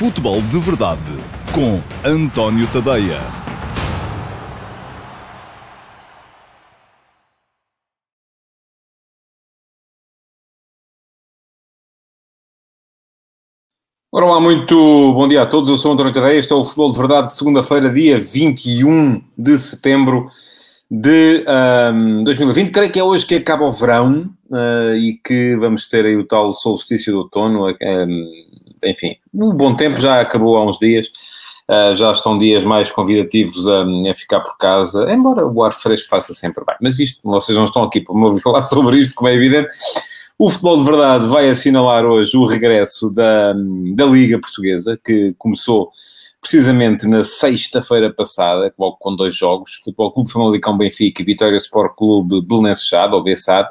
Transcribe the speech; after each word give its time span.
Futebol 0.00 0.40
de 0.40 0.58
Verdade 0.58 1.02
com 1.54 1.78
António 2.02 2.66
Tadeia. 2.68 3.20
Ora 14.10 14.24
lá, 14.24 14.40
muito 14.40 14.74
bom 15.12 15.28
dia 15.28 15.42
a 15.42 15.46
todos. 15.46 15.68
Eu 15.68 15.76
sou 15.76 15.92
António 15.92 16.14
Tadeia. 16.14 16.38
Este 16.38 16.50
é 16.50 16.56
o 16.56 16.64
Futebol 16.64 16.92
de 16.92 16.96
Verdade 16.96 17.26
de 17.26 17.34
segunda-feira, 17.34 17.92
dia 17.92 18.18
21 18.18 19.22
de 19.36 19.58
setembro 19.58 20.30
de 20.90 21.44
um, 21.92 22.24
2020. 22.24 22.70
Creio 22.70 22.90
que 22.90 22.98
é 22.98 23.04
hoje 23.04 23.26
que 23.26 23.34
acaba 23.34 23.66
o 23.66 23.70
verão 23.70 24.30
uh, 24.50 24.96
e 24.96 25.20
que 25.22 25.56
vamos 25.56 25.86
ter 25.86 26.06
aí 26.06 26.16
o 26.16 26.26
tal 26.26 26.54
solstício 26.54 27.12
de 27.12 27.18
outono. 27.18 27.66
Um, 27.66 28.49
enfim, 28.84 29.16
um 29.32 29.52
bom 29.52 29.74
tempo 29.74 30.00
já 30.00 30.20
acabou 30.20 30.56
há 30.56 30.64
uns 30.64 30.78
dias. 30.78 31.06
Uh, 31.68 31.94
já 31.94 32.10
estão 32.10 32.36
dias 32.36 32.64
mais 32.64 32.90
convidativos 32.90 33.68
a, 33.68 33.84
a, 34.10 34.14
ficar 34.14 34.40
por 34.40 34.58
casa, 34.58 35.08
embora 35.12 35.46
o 35.46 35.62
ar 35.62 35.72
fresco 35.72 36.08
faça 36.08 36.34
sempre 36.34 36.64
bem. 36.64 36.74
Mas 36.82 36.98
isto, 36.98 37.20
vocês 37.22 37.56
não 37.56 37.64
estão 37.64 37.84
aqui 37.84 38.00
para 38.00 38.12
me 38.12 38.24
ouvir 38.24 38.40
falar 38.42 38.64
sobre 38.64 38.98
isto, 38.98 39.14
como 39.14 39.28
é 39.28 39.34
evidente. 39.34 39.68
O 40.36 40.50
Futebol 40.50 40.78
de 40.78 40.84
Verdade 40.84 41.28
vai 41.28 41.48
assinalar 41.48 42.04
hoje 42.04 42.36
o 42.36 42.44
regresso 42.44 43.08
da, 43.10 43.52
da 43.94 44.06
Liga 44.06 44.40
Portuguesa, 44.40 44.98
que 45.04 45.32
começou 45.38 45.92
precisamente 46.40 47.06
na 47.06 47.22
sexta-feira 47.22 48.12
passada, 48.12 48.72
logo 48.78 48.96
com 48.96 49.14
dois 49.14 49.36
jogos, 49.36 49.74
Futebol 49.84 50.10
Clube 50.10 50.32
Famalicão 50.32 50.76
Benfica 50.76 51.20
e 51.20 51.24
Vitória 51.24 51.56
Sport 51.58 51.94
Clube 51.94 52.40
Belenenses 52.40 52.86
Chade, 52.86 53.14
ou 53.14 53.22
BSAD. 53.22 53.68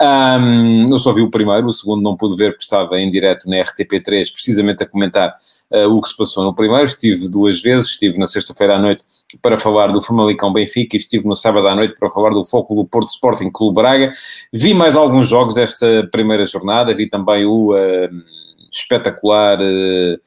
Um, 0.00 0.90
eu 0.90 0.98
só 0.98 1.12
vi 1.12 1.22
o 1.22 1.30
primeiro, 1.30 1.68
o 1.68 1.72
segundo 1.72 2.02
não 2.02 2.16
pude 2.16 2.36
ver 2.36 2.50
porque 2.50 2.64
estava 2.64 2.98
em 2.98 3.08
direto 3.08 3.48
na 3.48 3.56
RTP3, 3.56 4.32
precisamente 4.32 4.82
a 4.82 4.86
comentar 4.86 5.36
uh, 5.70 5.88
o 5.88 6.00
que 6.00 6.08
se 6.08 6.16
passou 6.16 6.42
no 6.44 6.54
primeiro. 6.54 6.84
Estive 6.84 7.28
duas 7.28 7.62
vezes, 7.62 7.90
estive 7.90 8.18
na 8.18 8.26
sexta-feira 8.26 8.76
à 8.76 8.78
noite 8.78 9.04
para 9.40 9.56
falar 9.56 9.88
do 9.88 10.00
Famalicão 10.00 10.52
Benfica 10.52 10.96
e 10.96 10.98
estive 10.98 11.26
no 11.26 11.36
sábado 11.36 11.68
à 11.68 11.74
noite 11.74 11.94
para 11.98 12.10
falar 12.10 12.30
do 12.30 12.44
Foco 12.44 12.74
do 12.74 12.84
Porto 12.84 13.08
Sporting 13.08 13.50
Clube 13.50 13.76
Braga. 13.76 14.12
Vi 14.52 14.74
mais 14.74 14.96
alguns 14.96 15.28
jogos 15.28 15.54
desta 15.54 16.08
primeira 16.10 16.44
jornada, 16.44 16.94
vi 16.94 17.08
também 17.08 17.44
o 17.44 17.72
uh, 17.72 18.08
espetacular... 18.72 19.60
Uh, 19.60 20.18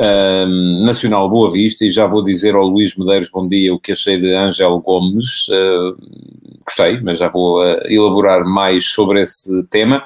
um, 0.00 0.84
Nacional 0.84 1.28
Boa 1.28 1.50
Vista, 1.50 1.84
e 1.84 1.90
já 1.90 2.06
vou 2.06 2.22
dizer 2.22 2.54
ao 2.54 2.66
Luís 2.66 2.96
Medeiros 2.96 3.28
bom 3.30 3.46
dia 3.46 3.74
o 3.74 3.78
que 3.78 3.92
achei 3.92 4.18
de 4.18 4.34
Ângelo 4.34 4.80
Gomes, 4.80 5.46
uh, 5.48 5.96
gostei, 6.64 7.00
mas 7.00 7.18
já 7.18 7.28
vou 7.28 7.60
uh, 7.60 7.80
elaborar 7.86 8.44
mais 8.44 8.90
sobre 8.90 9.20
esse 9.20 9.62
tema. 9.64 10.02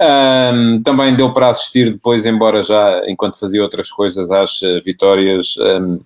Um, 0.00 0.82
também 0.82 1.14
deu 1.14 1.32
para 1.32 1.50
assistir 1.50 1.92
depois, 1.92 2.26
embora 2.26 2.62
já 2.62 3.02
enquanto 3.06 3.38
fazia 3.38 3.62
outras 3.62 3.90
coisas, 3.90 4.30
às 4.30 4.60
uh, 4.62 4.80
vitórias. 4.84 5.56
Um, 5.58 6.00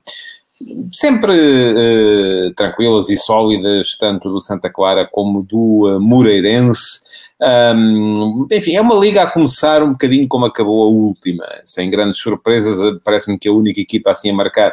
sempre 0.93 1.33
uh, 1.33 2.55
tranquilas 2.55 3.09
e 3.09 3.17
sólidas, 3.17 3.97
tanto 3.99 4.31
do 4.31 4.41
Santa 4.41 4.71
Clara 4.71 5.09
como 5.11 5.43
do 5.43 5.99
Moreirense. 6.01 7.01
Um, 7.45 8.47
enfim, 8.53 8.77
é 8.77 8.81
uma 8.81 8.95
liga 8.95 9.23
a 9.23 9.27
começar 9.27 9.83
um 9.83 9.91
bocadinho 9.91 10.29
como 10.29 10.47
acabou 10.47 10.85
a 10.85 10.87
última, 10.87 11.45
sem 11.65 11.91
grandes 11.91 12.19
surpresas. 12.19 12.79
Parece-me 13.03 13.37
que 13.37 13.49
a 13.49 13.53
única 13.53 13.81
equipa 13.81 14.13
assim 14.13 14.31
a 14.31 14.35
marcar 14.35 14.73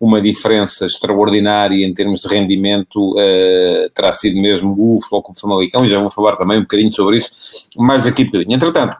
uma 0.00 0.20
diferença 0.20 0.86
extraordinária 0.86 1.84
em 1.84 1.94
termos 1.94 2.22
de 2.22 2.28
rendimento 2.28 3.12
uh, 3.12 3.90
terá 3.94 4.12
sido 4.12 4.40
mesmo 4.40 4.72
o 4.72 5.00
Futebol 5.00 5.22
Clube 5.22 5.40
Famalicão, 5.40 5.84
e 5.84 5.88
já 5.88 5.98
vou 5.98 6.10
falar 6.10 6.36
também 6.36 6.58
um 6.58 6.62
bocadinho 6.62 6.92
sobre 6.92 7.16
isso 7.16 7.68
mais 7.76 8.04
daqui 8.04 8.22
a 8.22 8.24
bocadinho. 8.24 8.54
Entretanto, 8.54 8.96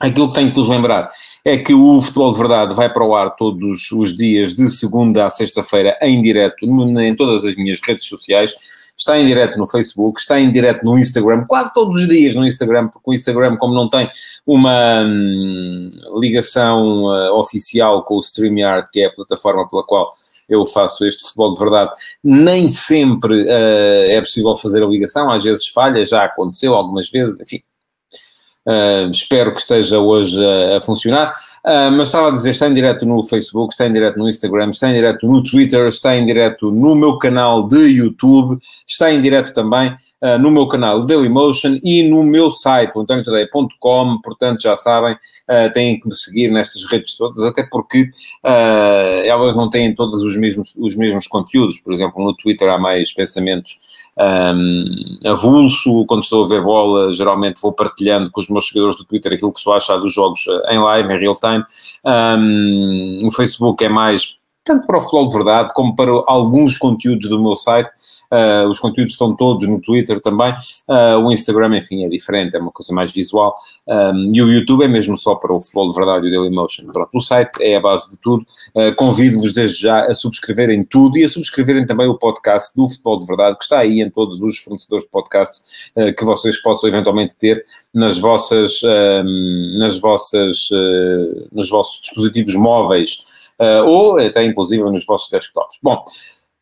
aquilo 0.00 0.28
que 0.28 0.34
tenho 0.34 0.50
que 0.50 0.58
vos 0.58 0.68
lembrar 0.68 1.10
é 1.44 1.56
que 1.56 1.72
o 1.72 2.00
Futebol 2.00 2.32
de 2.32 2.38
Verdade 2.38 2.74
vai 2.74 2.92
para 2.92 3.04
o 3.04 3.14
ar 3.14 3.36
todos 3.36 3.90
os 3.90 4.16
dias, 4.16 4.54
de 4.54 4.68
segunda 4.68 5.26
a 5.26 5.30
sexta-feira, 5.30 5.96
em 6.02 6.20
direto, 6.20 6.64
em 6.64 7.14
todas 7.14 7.44
as 7.44 7.56
minhas 7.56 7.80
redes 7.80 8.06
sociais 8.06 8.54
está 8.98 9.16
em 9.18 9.26
direto 9.26 9.56
no 9.56 9.66
Facebook, 9.66 10.20
está 10.20 10.40
em 10.40 10.50
direto 10.50 10.84
no 10.84 10.98
Instagram, 10.98 11.44
quase 11.46 11.72
todos 11.72 12.02
os 12.02 12.08
dias 12.08 12.34
no 12.34 12.44
Instagram, 12.44 12.88
porque 12.88 13.10
o 13.10 13.14
Instagram, 13.14 13.56
como 13.56 13.72
não 13.72 13.88
tem 13.88 14.10
uma 14.44 15.02
hum, 15.04 15.88
ligação 16.20 17.04
uh, 17.04 17.32
oficial 17.34 18.02
com 18.04 18.16
o 18.16 18.20
StreamYard, 18.20 18.90
que 18.90 19.00
é 19.00 19.06
a 19.06 19.12
plataforma 19.12 19.68
pela 19.68 19.84
qual 19.84 20.10
eu 20.48 20.66
faço 20.66 21.06
este 21.06 21.22
futebol 21.24 21.52
de 21.52 21.60
verdade, 21.60 21.90
nem 22.24 22.68
sempre 22.68 23.42
uh, 23.42 24.10
é 24.10 24.20
possível 24.20 24.54
fazer 24.54 24.82
a 24.82 24.86
ligação, 24.86 25.30
às 25.30 25.44
vezes 25.44 25.68
falha, 25.68 26.04
já 26.04 26.24
aconteceu 26.24 26.74
algumas 26.74 27.08
vezes, 27.08 27.38
enfim, 27.40 27.62
Uh, 28.66 29.08
espero 29.10 29.54
que 29.54 29.60
esteja 29.60 29.98
hoje 29.98 30.38
a, 30.44 30.76
a 30.76 30.80
funcionar. 30.82 31.32
Uh, 31.64 31.90
mas 31.92 32.08
estava 32.08 32.28
a 32.28 32.30
dizer, 32.30 32.50
está 32.50 32.68
em 32.68 32.74
direto 32.74 33.06
no 33.06 33.22
Facebook, 33.22 33.72
está 33.72 33.86
em 33.86 33.92
direto 33.92 34.18
no 34.18 34.28
Instagram, 34.28 34.68
está 34.68 34.90
em 34.90 34.94
direto 34.94 35.26
no 35.26 35.42
Twitter, 35.42 35.86
está 35.86 36.14
em 36.14 36.26
direto 36.26 36.70
no 36.70 36.94
meu 36.94 37.16
canal 37.16 37.66
de 37.66 37.78
YouTube, 37.78 38.58
está 38.86 39.10
em 39.10 39.22
direto 39.22 39.54
também 39.54 39.94
uh, 40.22 40.38
no 40.38 40.50
meu 40.50 40.68
canal 40.68 41.04
Dailymotion 41.06 41.78
e 41.82 42.02
no 42.10 42.22
meu 42.22 42.50
site, 42.50 42.92
antoniotadeia.com, 42.94 44.20
portanto 44.22 44.60
já 44.60 44.76
sabem, 44.76 45.16
têm 45.72 45.98
que 45.98 46.06
me 46.06 46.14
seguir 46.14 46.50
nestas 46.50 46.84
redes 46.84 47.16
todas, 47.16 47.42
até 47.42 47.62
porque 47.62 48.10
elas 49.24 49.56
não 49.56 49.70
têm 49.70 49.94
todos 49.94 50.22
os 50.22 50.36
mesmos, 50.36 50.74
os 50.76 50.94
mesmos 50.94 51.26
conteúdos, 51.26 51.80
por 51.80 51.90
exemplo, 51.90 52.22
no 52.22 52.36
Twitter 52.36 52.68
há 52.68 52.76
mais 52.76 53.14
pensamentos 53.14 53.80
um, 54.20 55.18
avulso, 55.24 56.04
quando 56.06 56.22
estou 56.22 56.44
a 56.44 56.48
ver 56.48 56.62
bola, 56.62 57.12
geralmente 57.12 57.60
vou 57.60 57.72
partilhando 57.72 58.30
com 58.30 58.40
os 58.40 58.48
meus 58.48 58.66
seguidores 58.66 58.96
do 58.96 59.04
Twitter 59.04 59.32
aquilo 59.32 59.52
que 59.52 59.58
estou 59.58 59.72
a 59.72 59.76
achar 59.76 59.96
dos 59.96 60.12
jogos 60.12 60.44
eh, 60.48 60.74
em 60.74 60.78
live, 60.78 61.12
em 61.12 61.18
real 61.18 61.34
time. 61.34 61.64
Um, 62.04 63.26
o 63.26 63.30
Facebook 63.30 63.84
é 63.84 63.88
mais 63.88 64.36
tanto 64.64 64.86
para 64.86 64.98
o 64.98 65.00
futebol 65.00 65.28
de 65.28 65.34
verdade 65.34 65.72
como 65.72 65.96
para 65.96 66.10
alguns 66.26 66.76
conteúdos 66.76 67.28
do 67.28 67.42
meu 67.42 67.56
site. 67.56 67.88
Uh, 68.30 68.68
os 68.68 68.78
conteúdos 68.78 69.14
estão 69.14 69.34
todos 69.34 69.66
no 69.66 69.80
Twitter 69.80 70.20
também. 70.20 70.52
Uh, 70.86 71.18
o 71.24 71.32
Instagram, 71.32 71.78
enfim, 71.78 72.04
é 72.04 72.08
diferente, 72.08 72.56
é 72.56 72.60
uma 72.60 72.70
coisa 72.70 72.92
mais 72.92 73.12
visual. 73.12 73.56
Um, 73.86 74.34
e 74.34 74.42
o 74.42 74.52
YouTube 74.52 74.84
é 74.84 74.88
mesmo 74.88 75.16
só 75.16 75.34
para 75.34 75.52
o 75.52 75.58
futebol 75.58 75.88
de 75.88 75.94
verdade 75.94 76.26
e 76.26 76.28
o 76.28 76.32
Dailymotion. 76.32 76.86
Pronto, 76.92 77.10
o 77.14 77.20
site 77.20 77.62
é 77.62 77.76
a 77.76 77.80
base 77.80 78.10
de 78.10 78.18
tudo. 78.18 78.46
Uh, 78.74 78.94
Convido-vos 78.96 79.52
desde 79.54 79.80
já 79.80 80.02
a 80.02 80.14
subscreverem 80.14 80.84
tudo 80.84 81.16
e 81.16 81.24
a 81.24 81.28
subscreverem 81.28 81.86
também 81.86 82.06
o 82.06 82.18
podcast 82.18 82.76
do 82.76 82.86
Futebol 82.86 83.18
de 83.18 83.26
Verdade, 83.26 83.56
que 83.56 83.64
está 83.64 83.78
aí 83.78 84.02
em 84.02 84.10
todos 84.10 84.42
os 84.42 84.58
fornecedores 84.58 85.04
de 85.04 85.10
podcasts 85.10 85.90
que 86.16 86.24
vocês 86.24 86.60
possam 86.60 86.88
eventualmente 86.88 87.36
ter 87.36 87.64
nas 87.94 88.18
vossas, 88.18 88.80
nas 89.78 89.98
vossas, 89.98 90.68
nos 91.52 91.68
vossos 91.68 92.00
dispositivos 92.00 92.54
móveis. 92.54 93.18
ou 93.86 94.18
até 94.18 94.44
inclusive 94.44 94.82
nos 94.84 95.04
vossos 95.06 95.30
desktops. 95.30 95.78
Bom, 95.82 96.04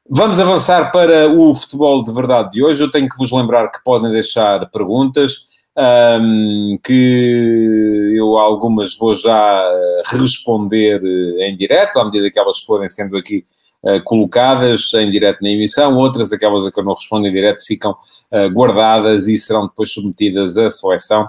Vamos 0.09 0.39
avançar 0.39 0.93
para 0.93 1.29
o 1.29 1.53
futebol 1.53 2.01
de 2.01 2.13
verdade 2.13 2.53
de 2.53 2.63
hoje. 2.63 2.81
Eu 2.81 2.91
tenho 2.91 3.09
que 3.09 3.19
vos 3.19 3.33
lembrar 3.33 3.69
que 3.73 3.83
podem 3.83 4.13
deixar 4.13 4.71
perguntas, 4.71 5.49
um, 5.77 6.75
que 6.85 8.15
eu 8.15 8.39
algumas 8.39 8.97
vou 8.97 9.15
já 9.15 9.69
responder 10.07 11.03
eh, 11.05 11.49
em 11.49 11.57
direto, 11.57 11.99
à 11.99 12.05
medida 12.05 12.31
que 12.31 12.39
elas 12.39 12.61
forem 12.61 12.89
sendo 12.89 13.17
aqui 13.17 13.45
uh, 13.83 14.03
colocadas 14.05 14.95
em 14.95 15.11
direto 15.11 15.43
na 15.43 15.49
emissão, 15.49 15.97
outras, 15.97 16.33
aquelas 16.33 16.65
a 16.67 16.71
que 16.71 16.79
eu 16.79 16.85
não 16.85 16.95
respondo 16.95 17.27
em 17.27 17.33
direto, 17.33 17.67
ficam 17.67 17.91
uh, 17.91 18.49
guardadas 18.53 19.27
e 19.27 19.37
serão 19.37 19.67
depois 19.67 19.93
submetidas 19.93 20.57
à 20.57 20.71
seleção 20.71 21.29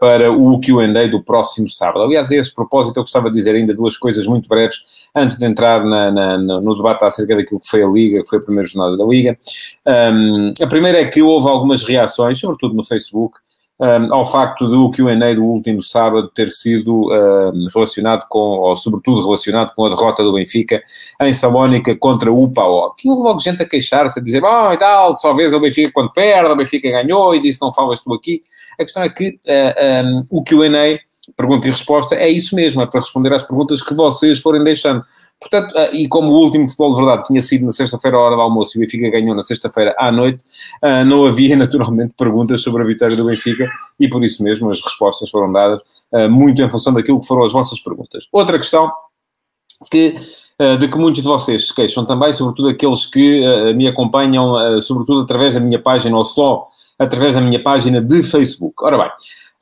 para 0.00 0.32
o 0.32 0.60
Q&A 0.60 1.06
do 1.08 1.22
próximo 1.22 1.68
sábado. 1.68 2.02
Aliás, 2.02 2.30
a 2.30 2.34
esse 2.34 2.52
propósito, 2.52 2.96
eu 2.98 3.02
gostava 3.02 3.30
de 3.30 3.36
dizer 3.36 3.54
ainda 3.54 3.72
duas 3.72 3.96
coisas 3.96 4.26
muito 4.26 4.48
breves 4.48 5.08
antes 5.14 5.38
de 5.38 5.44
entrar 5.44 5.84
na, 5.84 6.10
na, 6.10 6.38
no 6.38 6.74
debate 6.74 7.04
acerca 7.04 7.36
daquilo 7.36 7.60
que 7.60 7.68
foi 7.68 7.82
a 7.82 7.86
Liga, 7.86 8.22
que 8.22 8.28
foi 8.28 8.38
a 8.38 8.42
primeira 8.42 8.66
jornada 8.66 8.96
da 8.96 9.04
Liga. 9.04 9.38
Um, 9.86 10.52
a 10.60 10.66
primeira 10.66 11.00
é 11.00 11.04
que 11.04 11.22
houve 11.22 11.48
algumas 11.48 11.84
reações, 11.84 12.38
sobretudo 12.38 12.74
no 12.74 12.82
Facebook, 12.82 13.38
um, 13.80 14.14
ao 14.14 14.26
facto 14.26 14.68
do 14.68 14.90
Q&A 14.90 15.34
do 15.34 15.44
último 15.44 15.82
sábado 15.82 16.28
ter 16.28 16.50
sido 16.50 17.08
um, 17.10 17.66
relacionado 17.74 18.26
com, 18.28 18.38
ou 18.38 18.76
sobretudo 18.76 19.24
relacionado 19.24 19.72
com 19.74 19.86
a 19.86 19.88
derrota 19.88 20.22
do 20.22 20.34
Benfica 20.34 20.82
em 21.22 21.32
Salónica 21.32 21.96
contra 21.96 22.30
o 22.30 22.48
PAOK. 22.50 23.06
E 23.06 23.10
houve 23.10 23.22
logo 23.22 23.40
gente 23.40 23.62
a 23.62 23.66
queixar-se, 23.66 24.20
a 24.20 24.22
dizer, 24.22 24.42
bom, 24.42 24.72
e 24.72 24.76
tal, 24.76 25.16
só 25.16 25.32
vês 25.32 25.54
o 25.54 25.60
Benfica 25.60 25.90
quando 25.92 26.12
perde, 26.12 26.50
o 26.50 26.56
Benfica 26.56 26.90
ganhou, 26.90 27.34
e 27.34 27.38
disse, 27.38 27.60
não 27.62 27.72
falas 27.72 28.00
tu 28.00 28.12
aqui. 28.12 28.42
A 28.78 28.84
questão 28.84 29.02
é 29.02 29.08
que 29.08 29.30
uh, 29.30 29.38
ah, 29.48 30.02
um, 30.04 30.26
o 30.28 30.44
Q&A, 30.44 30.98
pergunta 31.34 31.66
e 31.66 31.70
resposta, 31.70 32.14
é 32.14 32.28
isso 32.28 32.54
mesmo, 32.54 32.82
é 32.82 32.86
para 32.86 33.00
responder 33.00 33.32
às 33.32 33.42
perguntas 33.42 33.80
que 33.82 33.94
vocês 33.94 34.40
forem 34.40 34.62
deixando. 34.62 35.02
Portanto, 35.40 35.74
ah, 35.76 35.90
e 35.92 36.06
como 36.06 36.30
o 36.30 36.34
último 36.34 36.66
futebol 36.66 36.90
de 36.90 36.96
verdade 36.96 37.24
tinha 37.26 37.40
sido 37.40 37.64
na 37.64 37.72
sexta-feira 37.72 38.16
à 38.16 38.20
hora 38.20 38.36
do 38.36 38.42
almoço 38.42 38.76
e 38.76 38.78
o 38.78 38.80
Benfica 38.80 39.08
ganhou 39.08 39.34
na 39.34 39.42
sexta-feira 39.42 39.94
à 39.98 40.12
noite, 40.12 40.44
ah, 40.82 41.02
não 41.02 41.26
havia 41.26 41.56
naturalmente 41.56 42.12
perguntas 42.16 42.62
sobre 42.62 42.82
a 42.82 42.86
vitória 42.86 43.16
do 43.16 43.24
Benfica 43.24 43.66
e 43.98 44.08
por 44.08 44.22
isso 44.22 44.42
mesmo 44.42 44.70
as 44.70 44.80
respostas 44.82 45.30
foram 45.30 45.50
dadas 45.50 45.82
ah, 46.12 46.28
muito 46.28 46.60
em 46.60 46.68
função 46.68 46.92
daquilo 46.92 47.18
que 47.20 47.26
foram 47.26 47.42
as 47.44 47.52
vossas 47.52 47.80
perguntas. 47.80 48.28
Outra 48.30 48.58
questão 48.58 48.90
que 49.90 50.14
de 50.78 50.88
que 50.88 50.98
muitos 50.98 51.22
de 51.22 51.26
vocês 51.26 51.68
se 51.68 51.74
queixam 51.74 52.04
também, 52.04 52.34
sobretudo 52.34 52.68
aqueles 52.68 53.06
que 53.06 53.40
me 53.74 53.88
acompanham, 53.88 54.78
sobretudo 54.82 55.22
através 55.22 55.54
da 55.54 55.60
minha 55.60 55.80
página 55.80 56.14
ou 56.14 56.22
só 56.22 56.68
através 56.98 57.34
da 57.34 57.40
minha 57.40 57.62
página 57.62 57.98
de 57.98 58.22
Facebook. 58.22 58.74
Ora 58.84 58.98
bem, 58.98 59.10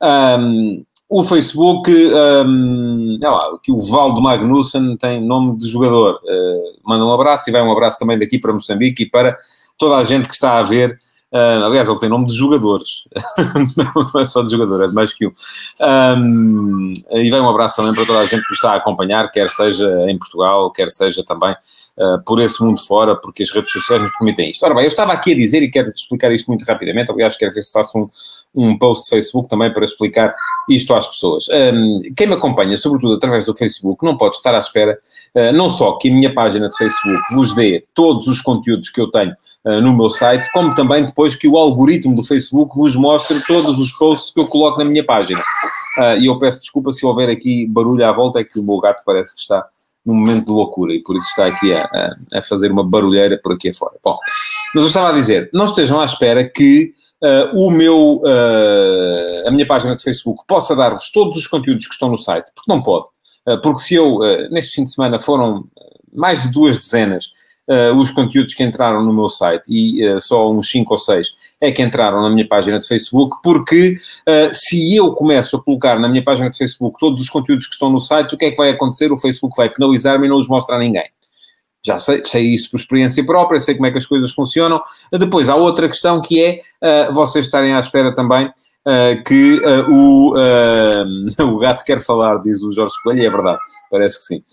um, 0.01 0.83
o 1.09 1.23
Facebook, 1.23 1.91
um, 1.91 3.17
é 3.19 3.27
lá, 3.27 3.57
que 3.63 3.71
o 3.71 3.79
Valdo 3.79 4.21
Magnussen 4.21 4.95
tem 4.95 5.25
nome 5.25 5.57
de 5.57 5.67
jogador. 5.67 6.19
Uh, 6.23 6.79
manda 6.85 7.03
um 7.03 7.11
abraço 7.11 7.49
e 7.49 7.51
vai 7.51 7.63
um 7.63 7.71
abraço 7.71 7.97
também 7.97 8.19
daqui 8.19 8.37
para 8.37 8.53
Moçambique 8.53 9.03
e 9.03 9.09
para 9.09 9.35
toda 9.75 9.95
a 9.95 10.03
gente 10.03 10.27
que 10.27 10.33
está 10.35 10.59
a 10.59 10.63
ver 10.63 10.99
Uh, 11.31 11.63
aliás, 11.63 11.87
ele 11.87 11.99
tem 11.99 12.09
nome 12.09 12.25
de 12.25 12.33
jogadores, 12.33 13.03
não 13.77 14.19
é 14.19 14.25
só 14.25 14.41
de 14.41 14.49
jogador, 14.49 14.83
é 14.83 14.91
mais 14.91 15.13
que 15.13 15.27
um. 15.27 15.31
um. 15.79 16.93
E 17.11 17.29
vem 17.29 17.39
um 17.39 17.47
abraço 17.47 17.75
também 17.75 17.93
para 17.93 18.03
toda 18.03 18.17
a 18.17 18.25
gente 18.25 18.47
que 18.47 18.53
está 18.53 18.73
a 18.73 18.77
acompanhar, 18.77 19.29
quer 19.29 19.47
seja 19.51 19.87
em 20.09 20.17
Portugal, 20.17 20.71
quer 20.71 20.89
seja 20.89 21.23
também 21.23 21.55
uh, 21.99 22.23
por 22.25 22.39
esse 22.39 22.63
mundo 22.63 22.79
fora, 22.79 23.15
porque 23.15 23.43
as 23.43 23.51
redes 23.51 23.71
sociais 23.71 24.01
nos 24.01 24.11
permitem 24.17 24.51
isto. 24.51 24.63
Ora 24.63 24.73
bem, 24.73 24.83
eu 24.83 24.87
estava 24.87 25.11
aqui 25.13 25.33
a 25.33 25.35
dizer 25.35 25.61
e 25.61 25.69
quero 25.69 25.91
explicar 25.95 26.31
isto 26.31 26.47
muito 26.47 26.63
rapidamente, 26.63 27.11
aliás, 27.11 27.35
quero 27.35 27.51
ver 27.51 27.63
se 27.63 27.71
faço 27.71 27.97
um, 27.97 28.07
um 28.55 28.77
post 28.77 29.05
de 29.05 29.09
Facebook 29.09 29.49
também 29.49 29.71
para 29.73 29.83
explicar 29.83 30.33
isto 30.69 30.93
às 30.93 31.07
pessoas. 31.07 31.47
Um, 31.49 32.01
quem 32.15 32.27
me 32.27 32.33
acompanha, 32.33 32.77
sobretudo 32.77 33.15
através 33.15 33.45
do 33.45 33.55
Facebook, 33.55 34.03
não 34.03 34.17
pode 34.17 34.37
estar 34.37 34.55
à 34.55 34.59
espera, 34.59 34.97
uh, 35.35 35.51
não 35.53 35.69
só 35.69 35.97
que 35.97 36.09
a 36.09 36.13
minha 36.13 36.33
página 36.33 36.67
de 36.67 36.75
Facebook 36.75 37.21
vos 37.33 37.53
dê 37.53 37.85
todos 37.93 38.27
os 38.27 38.41
conteúdos 38.41 38.89
que 38.89 39.01
eu 39.01 39.11
tenho 39.11 39.33
uh, 39.65 39.81
no 39.81 39.95
meu 39.95 40.09
site, 40.09 40.49
como 40.51 40.73
também 40.73 41.03
depois 41.03 41.35
que 41.35 41.47
o 41.47 41.57
algoritmo 41.57 42.15
do 42.15 42.23
Facebook 42.23 42.75
vos 42.75 42.95
mostre 42.95 43.39
todos 43.45 43.77
os 43.77 43.91
posts 43.91 44.31
que 44.31 44.39
eu 44.39 44.45
coloco 44.45 44.79
na 44.79 44.85
minha 44.85 45.05
página. 45.05 45.41
Uh, 45.97 46.17
e 46.19 46.27
eu 46.27 46.39
peço 46.39 46.61
desculpa 46.61 46.91
se 46.91 47.05
houver 47.05 47.29
aqui 47.29 47.67
barulho 47.67 48.05
à 48.05 48.11
volta, 48.11 48.39
é 48.39 48.43
que 48.43 48.59
o 48.59 48.63
meu 48.63 48.79
gato 48.79 49.03
parece 49.05 49.33
que 49.33 49.41
está 49.41 49.65
num 50.05 50.15
momento 50.15 50.45
de 50.47 50.51
loucura 50.51 50.93
e 50.93 51.01
por 51.01 51.15
isso 51.15 51.27
está 51.27 51.45
aqui 51.45 51.73
a, 51.73 51.83
a, 51.83 52.39
a 52.39 52.43
fazer 52.43 52.71
uma 52.71 52.83
barulheira 52.83 53.39
por 53.41 53.53
aqui 53.53 53.69
afora. 53.69 53.95
Bom, 54.03 54.17
mas 54.73 54.83
eu 54.83 54.87
estava 54.87 55.09
a 55.09 55.13
dizer, 55.13 55.49
não 55.53 55.65
estejam 55.65 55.99
à 55.99 56.05
espera 56.05 56.47
que 56.47 56.93
uh, 57.23 57.59
o 57.59 57.71
meu, 57.71 58.21
uh, 58.23 59.47
a 59.47 59.51
minha 59.51 59.67
página 59.67 59.95
de 59.95 60.03
Facebook 60.03 60.43
possa 60.47 60.75
dar-vos 60.75 61.11
todos 61.11 61.37
os 61.37 61.47
conteúdos 61.47 61.85
que 61.85 61.93
estão 61.93 62.09
no 62.09 62.17
site, 62.17 62.51
porque 62.55 62.71
não 62.71 62.81
pode. 62.81 63.05
Uh, 63.47 63.59
porque 63.61 63.81
se 63.81 63.95
eu, 63.95 64.19
neste 64.51 64.75
fim 64.75 64.83
de 64.83 64.91
semana, 64.91 65.19
foram 65.19 65.65
mais 66.13 66.41
de 66.41 66.51
duas 66.51 66.77
dezenas 66.77 67.31
os 67.95 68.09
conteúdos 68.09 68.55
que 68.55 68.63
entraram 68.63 69.03
no 69.03 69.13
meu 69.13 69.29
site 69.29 69.67
e 69.69 70.19
só 70.21 70.51
uns 70.51 70.71
5 70.71 70.91
ou 70.91 70.97
6 70.97 71.27
é 71.61 71.71
que 71.71 71.83
entraram 71.83 72.21
na 72.21 72.29
minha 72.29 72.47
página 72.47 72.79
de 72.79 72.87
Facebook, 72.87 73.37
porque 73.43 73.97
se 74.51 74.95
eu 74.95 75.13
começo 75.13 75.55
a 75.55 75.63
colocar 75.63 75.99
na 75.99 76.07
minha 76.07 76.23
página 76.23 76.49
de 76.49 76.57
Facebook 76.57 76.97
todos 76.99 77.21
os 77.21 77.29
conteúdos 77.29 77.67
que 77.67 77.73
estão 77.73 77.91
no 77.91 77.99
site, 77.99 78.33
o 78.33 78.37
que 78.37 78.45
é 78.45 78.51
que 78.51 78.57
vai 78.57 78.71
acontecer? 78.71 79.11
O 79.11 79.17
Facebook 79.19 79.55
vai 79.55 79.69
penalizar-me 79.69 80.25
e 80.25 80.29
não 80.29 80.37
os 80.37 80.47
mostra 80.47 80.77
a 80.77 80.79
ninguém. 80.79 81.05
Já 81.81 81.97
sei, 81.97 82.23
sei 82.25 82.43
isso 82.43 82.69
por 82.69 82.77
experiência 82.77 83.25
própria, 83.25 83.59
sei 83.59 83.73
como 83.73 83.87
é 83.87 83.91
que 83.91 83.97
as 83.97 84.05
coisas 84.05 84.33
funcionam. 84.33 84.81
Depois 85.11 85.47
há 85.47 85.55
outra 85.55 85.87
questão 85.87 86.21
que 86.21 86.43
é 86.43 87.09
uh, 87.09 87.13
vocês 87.13 87.45
estarem 87.45 87.73
à 87.73 87.79
espera 87.79 88.13
também 88.13 88.47
uh, 88.47 89.23
que 89.25 89.59
uh, 89.59 89.89
o, 89.89 90.33
o 91.55 91.57
gato 91.59 91.85
quer 91.85 92.01
falar, 92.01 92.37
diz 92.41 92.61
o 92.61 92.71
Jorge 92.73 92.95
Coelho, 93.01 93.23
e 93.23 93.25
é 93.25 93.29
verdade, 93.29 93.59
parece 93.89 94.17
que 94.17 94.23
sim. 94.25 94.43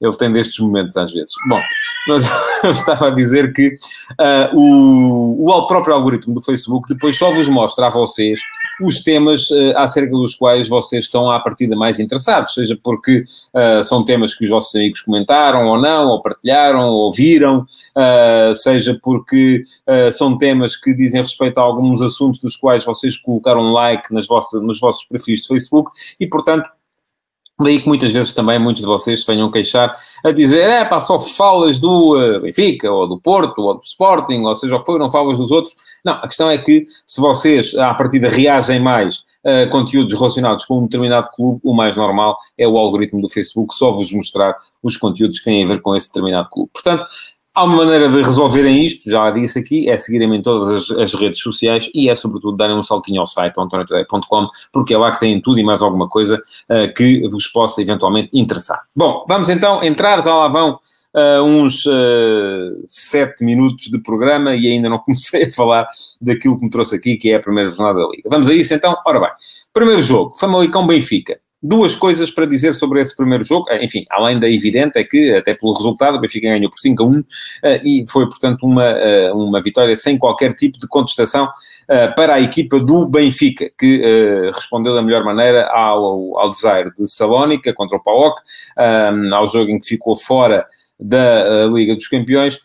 Ele 0.00 0.16
tem 0.16 0.30
destes 0.30 0.58
momentos 0.58 0.96
às 0.96 1.12
vezes. 1.12 1.32
Bom, 1.48 1.60
mas 2.06 2.24
eu 2.62 2.70
estava 2.70 3.08
a 3.08 3.10
dizer 3.10 3.52
que 3.52 3.74
uh, 4.12 4.56
o, 4.56 5.48
o 5.48 5.66
próprio 5.66 5.94
algoritmo 5.94 6.34
do 6.34 6.42
Facebook 6.42 6.88
depois 6.88 7.16
só 7.16 7.32
vos 7.32 7.48
mostra 7.48 7.86
a 7.86 7.90
vocês 7.90 8.40
os 8.80 9.02
temas 9.02 9.50
uh, 9.50 9.72
acerca 9.76 10.10
dos 10.10 10.34
quais 10.34 10.68
vocês 10.68 11.04
estão 11.04 11.30
à 11.30 11.40
partida 11.40 11.74
mais 11.74 11.98
interessados, 11.98 12.52
seja 12.52 12.78
porque 12.82 13.24
uh, 13.54 13.82
são 13.82 14.04
temas 14.04 14.34
que 14.34 14.44
os 14.44 14.50
vossos 14.50 14.74
amigos 14.74 15.00
comentaram 15.00 15.66
ou 15.66 15.80
não, 15.80 16.08
ou 16.08 16.20
partilharam, 16.20 16.88
ou 16.88 17.12
viram, 17.12 17.66
seja 18.54 18.98
porque 19.02 19.64
são 20.12 20.36
temas 20.36 20.76
que 20.76 20.94
dizem 20.94 21.22
respeito 21.22 21.58
a 21.58 21.62
alguns 21.62 22.02
assuntos 22.02 22.40
dos 22.40 22.56
quais 22.56 22.84
vocês 22.84 23.16
colocaram 23.16 23.72
like 23.72 24.12
nas 24.12 24.26
vossas, 24.26 24.62
nos 24.62 24.78
vossos 24.78 25.04
perfis 25.04 25.40
de 25.40 25.48
Facebook 25.48 25.90
e, 26.20 26.26
portanto, 26.26 26.68
Daí 27.58 27.80
que 27.80 27.88
muitas 27.88 28.12
vezes 28.12 28.34
também 28.34 28.58
muitos 28.58 28.82
de 28.82 28.86
vocês 28.86 29.24
venham 29.24 29.50
queixar 29.50 29.96
a 30.22 30.30
dizer, 30.30 30.68
é 30.68 30.84
pá, 30.84 31.00
só 31.00 31.18
falas 31.18 31.80
do 31.80 32.14
uh, 32.14 32.40
Benfica, 32.40 32.92
ou 32.92 33.08
do 33.08 33.18
Porto, 33.18 33.60
ou 33.62 33.74
do 33.74 33.82
Sporting, 33.82 34.42
ou 34.42 34.54
seja 34.54 34.76
o 34.76 34.80
que 34.80 34.86
for, 34.86 34.98
não 34.98 35.10
falas 35.10 35.38
dos 35.38 35.50
outros. 35.50 35.74
Não, 36.04 36.14
a 36.14 36.26
questão 36.26 36.50
é 36.50 36.58
que 36.58 36.84
se 37.06 37.20
vocês, 37.20 37.74
à 37.76 37.94
partida, 37.94 38.28
reagem 38.28 38.78
mais 38.78 39.24
a 39.46 39.66
conteúdos 39.68 40.12
relacionados 40.12 40.64
com 40.64 40.80
um 40.80 40.82
determinado 40.82 41.30
clube, 41.30 41.60
o 41.62 41.72
mais 41.72 41.96
normal 41.96 42.36
é 42.58 42.66
o 42.66 42.76
algoritmo 42.76 43.22
do 43.22 43.28
Facebook 43.28 43.74
só 43.74 43.92
vos 43.92 44.12
mostrar 44.12 44.56
os 44.82 44.96
conteúdos 44.96 45.38
que 45.38 45.44
têm 45.44 45.64
a 45.64 45.68
ver 45.68 45.80
com 45.80 45.94
esse 45.94 46.08
determinado 46.08 46.50
clube. 46.50 46.70
Portanto, 46.72 47.06
Há 47.56 47.64
uma 47.64 47.76
maneira 47.76 48.06
de 48.10 48.22
resolverem 48.22 48.84
isto, 48.84 49.10
já 49.10 49.30
disse 49.30 49.58
aqui, 49.58 49.88
é 49.88 49.96
seguirem-me 49.96 50.36
em 50.36 50.42
todas 50.42 50.90
as, 50.90 50.98
as, 50.98 51.14
redes 51.14 51.40
sociais 51.40 51.88
e 51.94 52.10
é 52.10 52.14
sobretudo 52.14 52.54
darem 52.54 52.76
um 52.76 52.82
saltinho 52.82 53.18
ao 53.18 53.26
site 53.26 53.58
antoniotadeia.com, 53.58 54.46
porque 54.70 54.92
é 54.92 54.98
lá 54.98 55.10
que 55.10 55.20
têm 55.20 55.40
tudo 55.40 55.58
e 55.58 55.64
mais 55.64 55.80
alguma 55.80 56.06
coisa 56.06 56.36
uh, 56.36 56.92
que 56.94 57.26
vos 57.30 57.48
possa 57.48 57.80
eventualmente 57.80 58.38
interessar. 58.38 58.82
Bom, 58.94 59.24
vamos 59.26 59.48
então 59.48 59.82
entrar, 59.82 60.22
já 60.22 60.34
lá 60.34 60.48
vão 60.48 60.78
uh, 61.14 61.42
uns 61.42 61.86
uh, 61.86 62.82
sete 62.84 63.42
minutos 63.42 63.86
de 63.86 63.98
programa 64.00 64.54
e 64.54 64.68
ainda 64.68 64.90
não 64.90 64.98
comecei 65.00 65.44
a 65.44 65.52
falar 65.52 65.88
daquilo 66.20 66.58
que 66.58 66.64
me 66.64 66.70
trouxe 66.70 66.94
aqui, 66.96 67.16
que 67.16 67.30
é 67.30 67.36
a 67.36 67.40
primeira 67.40 67.70
jornada 67.70 68.00
da 68.00 68.08
Liga. 68.10 68.28
Vamos 68.28 68.50
a 68.50 68.54
isso 68.54 68.74
então? 68.74 68.94
Ora 69.06 69.18
bem, 69.18 69.30
primeiro 69.72 70.02
jogo, 70.02 70.36
Famalicão-Benfica. 70.38 71.40
Duas 71.62 71.94
coisas 71.94 72.30
para 72.30 72.44
dizer 72.44 72.74
sobre 72.74 73.00
esse 73.00 73.16
primeiro 73.16 73.42
jogo, 73.42 73.64
eh, 73.70 73.82
enfim, 73.82 74.04
além 74.10 74.38
da 74.38 74.48
evidente, 74.48 74.98
é 74.98 75.04
que, 75.04 75.32
até 75.32 75.54
pelo 75.54 75.72
resultado, 75.72 76.16
o 76.16 76.20
Benfica 76.20 76.48
ganhou 76.48 76.68
por 76.68 76.78
5 76.78 77.02
a 77.02 77.06
1 77.06 77.24
eh, 77.62 77.80
e 77.82 78.04
foi, 78.10 78.26
portanto, 78.28 78.62
uma, 78.64 78.84
eh, 78.84 79.32
uma 79.32 79.62
vitória 79.62 79.96
sem 79.96 80.18
qualquer 80.18 80.52
tipo 80.54 80.78
de 80.78 80.86
contestação 80.86 81.48
para 82.16 82.34
a 82.34 82.40
equipa 82.40 82.80
do 82.80 83.06
Benfica, 83.06 83.70
que 83.78 84.02
respondeu 84.52 84.92
da 84.92 85.00
melhor 85.00 85.22
maneira 85.24 85.68
ao, 85.68 86.36
ao 86.36 86.50
desire 86.50 86.90
de 86.98 87.08
Salónica 87.08 87.72
contra 87.72 87.96
o 87.96 88.02
PAOK, 88.02 88.42
ao 89.32 89.46
jogo 89.46 89.70
em 89.70 89.78
que 89.78 89.86
ficou 89.86 90.16
fora 90.16 90.66
da 90.98 91.66
Liga 91.66 91.94
dos 91.94 92.08
Campeões, 92.08 92.60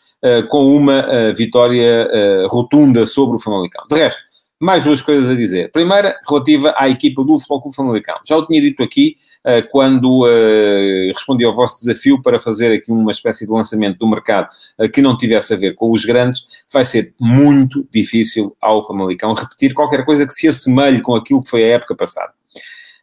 com 0.49 0.75
uma 0.75 1.31
vitória 1.35 2.09
rotunda 2.49 3.05
sobre 3.05 3.35
o 3.35 3.39
Famalicão. 3.39 3.83
De 3.88 3.95
resto, 3.95 4.23
mais 4.61 4.83
duas 4.83 5.01
coisas 5.01 5.27
a 5.27 5.33
dizer. 5.33 5.71
Primeira, 5.71 6.15
relativa 6.29 6.73
à 6.77 6.87
equipa 6.87 7.23
do 7.23 7.39
Futebol 7.39 7.61
Clube 7.61 7.75
Famalicão. 7.75 8.15
Já 8.23 8.37
o 8.37 8.45
tinha 8.45 8.61
dito 8.61 8.83
aqui 8.83 9.15
uh, 9.43 9.67
quando 9.71 10.23
uh, 10.23 11.07
respondi 11.07 11.43
ao 11.43 11.53
vosso 11.53 11.79
desafio 11.79 12.21
para 12.21 12.39
fazer 12.39 12.71
aqui 12.71 12.91
uma 12.91 13.11
espécie 13.11 13.47
de 13.47 13.51
lançamento 13.51 13.97
do 13.97 14.07
mercado 14.07 14.47
uh, 14.79 14.87
que 14.87 15.01
não 15.01 15.17
tivesse 15.17 15.53
a 15.55 15.57
ver 15.57 15.73
com 15.73 15.91
os 15.91 16.05
grandes. 16.05 16.43
Vai 16.71 16.85
ser 16.85 17.13
muito 17.19 17.87
difícil 17.91 18.55
ao 18.61 18.85
Famalicão 18.85 19.33
repetir 19.33 19.73
qualquer 19.73 20.05
coisa 20.05 20.27
que 20.27 20.33
se 20.33 20.47
assemelhe 20.47 21.01
com 21.01 21.15
aquilo 21.15 21.41
que 21.41 21.49
foi 21.49 21.63
a 21.63 21.75
época 21.75 21.95
passada. 21.95 22.31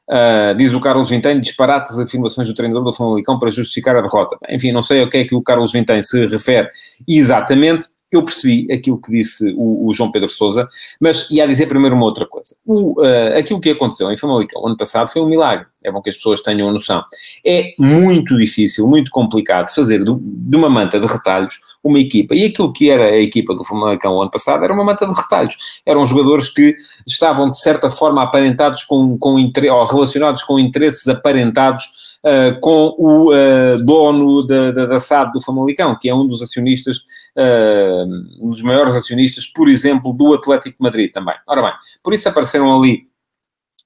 Uh, 0.08 0.54
diz 0.56 0.72
o 0.72 0.80
Carlos 0.80 1.10
Vintém, 1.10 1.38
as 1.38 1.98
afirmações 1.98 2.46
do 2.46 2.54
treinador 2.54 2.84
do 2.84 2.92
Famalicão 2.92 3.38
para 3.38 3.50
justificar 3.50 3.96
a 3.96 4.00
derrota. 4.00 4.38
Enfim, 4.48 4.70
não 4.70 4.82
sei 4.82 5.02
a 5.02 5.08
que 5.08 5.18
é 5.18 5.24
que 5.24 5.34
o 5.34 5.42
Carlos 5.42 5.72
Vintém 5.72 6.00
se 6.02 6.24
refere 6.26 6.70
exatamente, 7.06 7.86
eu 8.10 8.24
percebi 8.24 8.70
aquilo 8.72 9.00
que 9.00 9.10
disse 9.10 9.54
o, 9.56 9.86
o, 9.86 9.92
João 9.92 10.10
Pedro 10.10 10.28
Sousa, 10.28 10.68
mas 11.00 11.30
ia 11.30 11.46
dizer 11.46 11.66
primeiro 11.66 11.94
uma 11.94 12.04
outra 12.04 12.26
coisa. 12.26 12.56
O, 12.64 13.00
uh, 13.00 13.36
aquilo 13.38 13.60
que 13.60 13.70
aconteceu 13.70 14.10
em 14.10 14.16
Famalicão 14.16 14.66
ano 14.66 14.76
passado 14.76 15.08
foi 15.08 15.20
um 15.20 15.28
milagre. 15.28 15.66
É 15.82 15.92
bom 15.92 16.02
que 16.02 16.10
as 16.10 16.16
pessoas 16.16 16.42
tenham 16.42 16.68
a 16.68 16.72
noção. 16.72 17.02
É 17.46 17.72
muito 17.78 18.36
difícil, 18.36 18.86
muito 18.88 19.10
complicado 19.10 19.72
fazer 19.72 20.02
de 20.04 20.56
uma 20.56 20.68
manta 20.68 20.98
de 20.98 21.06
retalhos 21.06 21.54
uma 21.82 22.00
equipa. 22.00 22.34
E 22.34 22.44
aquilo 22.44 22.72
que 22.72 22.90
era 22.90 23.04
a 23.04 23.20
equipa 23.20 23.54
do 23.54 23.64
Famalicão 23.64 24.20
ano 24.20 24.30
passado 24.30 24.64
era 24.64 24.72
uma 24.72 24.84
manta 24.84 25.06
de 25.06 25.14
retalhos. 25.14 25.80
Eram 25.86 26.04
jogadores 26.04 26.48
que 26.48 26.74
estavam, 27.06 27.48
de 27.48 27.58
certa 27.58 27.88
forma, 27.90 28.22
aparentados 28.22 28.84
com, 28.84 29.16
com 29.18 29.36
ou 29.36 29.84
relacionados 29.84 30.42
com 30.42 30.58
interesses 30.58 31.06
aparentados 31.06 31.84
uh, 32.24 32.58
com 32.60 32.94
o 32.98 33.32
uh, 33.32 33.82
dono 33.84 34.46
da, 34.46 34.70
da, 34.72 34.86
da, 34.86 35.00
SAD 35.00 35.32
do 35.32 35.40
Famalicão, 35.40 35.96
que 35.98 36.08
é 36.08 36.14
um 36.14 36.26
dos 36.26 36.42
acionistas, 36.42 36.98
uh, 37.36 38.44
um 38.44 38.50
dos 38.50 38.62
maiores 38.62 38.94
acionistas, 38.94 39.46
por 39.46 39.68
exemplo, 39.68 40.12
do 40.12 40.34
Atlético 40.34 40.82
Madrid 40.82 41.12
também. 41.12 41.34
Ora 41.46 41.62
bem, 41.62 41.72
por 42.02 42.12
isso 42.12 42.28
apareceram 42.28 42.76
ali 42.76 43.06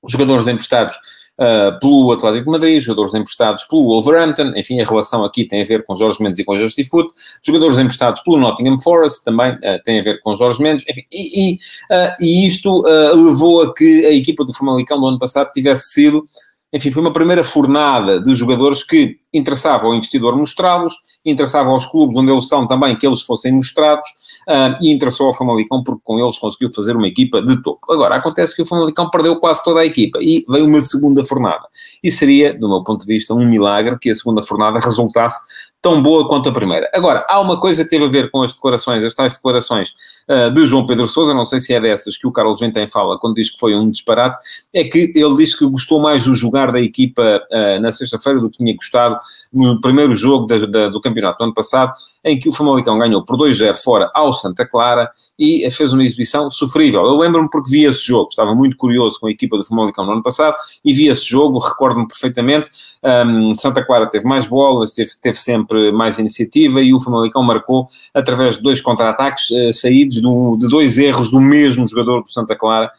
jogadores 0.06 0.48
emprestados 0.48 0.96
Uh, 1.42 1.76
pelo 1.80 2.12
Atlético 2.12 2.44
de 2.44 2.50
Madrid, 2.52 2.80
jogadores 2.80 3.14
emprestados 3.14 3.64
pelo 3.64 3.82
Wolverhampton, 3.84 4.52
enfim, 4.54 4.80
a 4.80 4.84
relação 4.84 5.24
aqui 5.24 5.44
tem 5.44 5.62
a 5.62 5.64
ver 5.64 5.84
com 5.84 5.96
Jorge 5.96 6.22
Mendes 6.22 6.38
e 6.38 6.44
com 6.44 6.56
Jorge 6.56 6.84
Foot, 6.84 7.12
jogadores 7.42 7.78
emprestados 7.78 8.20
pelo 8.22 8.36
Nottingham 8.36 8.78
Forest 8.78 9.24
também 9.24 9.54
uh, 9.54 9.82
tem 9.84 9.98
a 9.98 10.02
ver 10.02 10.20
com 10.20 10.36
Jorge 10.36 10.62
Mendes, 10.62 10.84
enfim, 10.88 11.02
e, 11.10 11.50
e, 11.50 11.54
uh, 11.54 12.14
e 12.20 12.46
isto 12.46 12.82
levou 12.82 13.62
a 13.62 13.74
que 13.74 14.06
a 14.06 14.12
equipa 14.12 14.44
do 14.44 14.52
Famalicão 14.52 15.00
do 15.00 15.06
ano 15.06 15.18
passado 15.18 15.50
tivesse 15.50 15.92
sido 15.92 16.24
enfim, 16.72 16.90
foi 16.90 17.02
uma 17.02 17.12
primeira 17.12 17.44
fornada 17.44 18.20
de 18.20 18.34
jogadores 18.34 18.82
que 18.82 19.18
interessava 19.32 19.86
ao 19.86 19.94
investidor 19.94 20.36
mostrá-los, 20.36 20.94
interessava 21.24 21.68
aos 21.68 21.84
clubes 21.86 22.16
onde 22.16 22.30
eles 22.30 22.44
estão 22.44 22.66
também 22.66 22.96
que 22.96 23.06
eles 23.06 23.20
fossem 23.22 23.52
mostrados, 23.52 24.08
uh, 24.48 24.76
e 24.80 24.92
interessou 24.92 25.26
ao 25.26 25.32
Famalicão 25.32 25.82
porque 25.82 26.00
com 26.04 26.18
eles 26.18 26.38
conseguiu 26.38 26.70
fazer 26.72 26.96
uma 26.96 27.06
equipa 27.06 27.42
de 27.42 27.62
topo. 27.62 27.80
Agora, 27.92 28.16
acontece 28.16 28.54
que 28.54 28.62
o 28.62 28.66
Famalicão 28.66 29.10
perdeu 29.10 29.36
quase 29.36 29.62
toda 29.62 29.80
a 29.80 29.86
equipa 29.86 30.18
e 30.20 30.44
veio 30.48 30.66
uma 30.66 30.80
segunda 30.80 31.24
fornada. 31.24 31.66
E 32.02 32.10
seria, 32.10 32.54
do 32.54 32.68
meu 32.68 32.82
ponto 32.82 33.00
de 33.00 33.06
vista, 33.06 33.34
um 33.34 33.46
milagre 33.46 33.98
que 33.98 34.10
a 34.10 34.14
segunda 34.14 34.42
fornada 34.42 34.78
resultasse 34.78 35.40
tão 35.82 36.00
boa 36.00 36.28
quanto 36.28 36.48
a 36.48 36.52
primeira. 36.52 36.88
Agora, 36.94 37.26
há 37.28 37.40
uma 37.40 37.58
coisa 37.58 37.82
que 37.82 37.90
teve 37.90 38.04
a 38.04 38.08
ver 38.08 38.30
com 38.30 38.42
as 38.42 38.52
declarações, 38.52 39.02
as 39.02 39.14
tais 39.14 39.34
declarações 39.34 39.92
uh, 40.28 40.50
de 40.50 40.66
João 40.66 40.86
Pedro 40.86 41.06
Sousa, 41.06 41.34
não 41.34 41.44
sei 41.44 41.60
se 41.60 41.72
é 41.72 41.80
dessas 41.80 42.16
que 42.16 42.26
o 42.26 42.32
Carlos 42.32 42.60
Ventém 42.60 42.88
fala 42.88 43.18
quando 43.18 43.34
diz 43.34 43.50
que 43.50 43.58
foi 43.58 43.74
um 43.74 43.90
disparate, 43.90 44.36
é 44.72 44.84
que 44.84 45.12
ele 45.14 45.36
disse 45.36 45.58
que 45.58 45.66
gostou 45.66 46.00
mais 46.00 46.24
do 46.24 46.34
jogar 46.34 46.72
da 46.72 46.80
equipa 46.80 47.42
uh, 47.50 47.80
na 47.80 47.92
sexta-feira 47.92 48.40
do 48.40 48.50
que 48.50 48.58
tinha 48.58 48.74
gostado 48.74 49.16
no 49.52 49.80
primeiro 49.80 50.14
jogo 50.14 50.46
da, 50.46 50.58
da, 50.66 50.88
do 50.88 51.00
campeonato 51.00 51.38
do 51.38 51.44
ano 51.44 51.54
passado, 51.54 51.92
em 52.24 52.38
que 52.38 52.48
o 52.48 52.52
Famalicão 52.52 52.98
ganhou 52.98 53.24
por 53.24 53.36
2-0 53.36 53.76
fora 53.82 54.10
ao 54.14 54.32
Santa 54.32 54.66
Clara 54.66 55.10
e 55.38 55.68
fez 55.70 55.92
uma 55.92 56.04
exibição 56.04 56.50
sofrível. 56.50 57.04
Eu 57.04 57.16
lembro-me 57.16 57.50
porque 57.50 57.70
vi 57.70 57.84
esse 57.84 58.06
jogo, 58.06 58.28
estava 58.28 58.54
muito 58.54 58.76
curioso 58.76 59.18
com 59.18 59.26
a 59.26 59.30
equipa 59.30 59.56
do 59.56 59.64
Famalicão 59.64 60.06
no 60.06 60.12
ano 60.12 60.22
passado 60.22 60.54
e 60.84 60.92
vi 60.92 61.08
esse 61.08 61.24
jogo, 61.24 61.58
recordo-me 61.58 62.06
perfeitamente. 62.06 62.68
Um, 63.02 63.52
Santa 63.54 63.84
Clara 63.84 64.08
teve 64.08 64.24
mais 64.24 64.46
bolas, 64.46 64.92
teve, 64.92 65.10
teve, 65.20 65.36
sempre 65.36 65.90
mais 65.90 66.18
iniciativa 66.18 66.80
e 66.80 66.94
o 66.94 67.00
Famalicão 67.00 67.42
marcou 67.42 67.88
através 68.14 68.56
de 68.56 68.62
dois 68.62 68.80
contra-ataques 68.80 69.50
uh, 69.50 69.72
saídos 69.72 70.11
do, 70.20 70.56
de 70.56 70.68
dois 70.68 70.98
erros 70.98 71.30
do 71.30 71.40
mesmo 71.40 71.88
jogador 71.88 72.22
do 72.22 72.30
Santa 72.30 72.56
Clara 72.56 72.90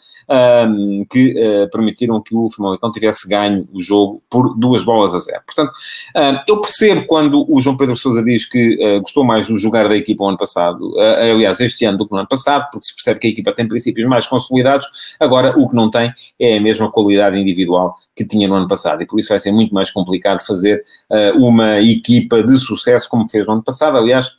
um, 0.68 1.06
que 1.10 1.34
uh, 1.34 1.70
permitiram 1.70 2.22
que 2.22 2.36
o 2.36 2.50
Famalicão 2.50 2.92
tivesse 2.92 3.28
ganho 3.28 3.68
o 3.74 3.82
jogo 3.82 4.22
por 4.30 4.58
duas 4.58 4.84
bolas 4.84 5.14
a 5.14 5.20
zero. 5.20 5.42
Portanto, 5.46 5.72
uh, 5.72 6.44
eu 6.48 6.62
percebo 6.62 7.06
quando 7.06 7.46
o 7.52 7.60
João 7.60 7.78
Pedro 7.78 7.96
Sousa 7.96 8.24
diz 8.24 8.46
que 8.46 8.76
uh, 8.76 9.02
gostou 9.02 9.24
mais 9.24 9.48
do 9.48 9.58
jogar 9.58 9.88
da 9.88 9.96
equipa 9.96 10.24
o 10.24 10.28
ano 10.28 10.38
passado, 10.38 10.94
aliás, 10.98 11.60
este 11.60 11.86
ano 11.86 11.98
do 11.98 12.08
que 12.08 12.14
no 12.14 12.20
ano 12.20 12.28
passado, 12.28 12.68
porque 12.72 12.86
se 12.86 12.96
percebe 12.96 13.20
que 13.20 13.28
a 13.28 13.30
equipa 13.30 13.52
tem 13.52 13.68
princípios 13.68 14.08
mais 14.08 14.26
consolidados, 14.28 15.16
agora 15.20 15.58
o 15.58 15.68
que 15.68 15.76
não 15.76 15.90
tem 15.90 16.12
é 16.40 16.58
a 16.58 16.62
mesma 16.62 16.92
qualidade 16.92 17.40
individual 17.40 17.96
que 18.16 18.26
tinha 18.26 18.48
no 18.48 18.56
ano 18.56 18.68
passado 18.68 19.02
e 19.02 19.06
por 19.06 19.20
isso 19.20 19.30
vai 19.30 19.40
ser 19.40 19.52
muito 19.52 19.74
mais 19.74 19.92
complicado 19.92 20.40
fazer 20.46 20.82
uma 21.36 21.80
equipa 21.82 22.44
de 22.44 22.58
sucesso 22.58 23.10
como 23.10 23.30
fez 23.30 23.46
no 23.46 23.54
ano 23.54 23.64
passado. 23.64 23.98
Aliás, 23.98 24.32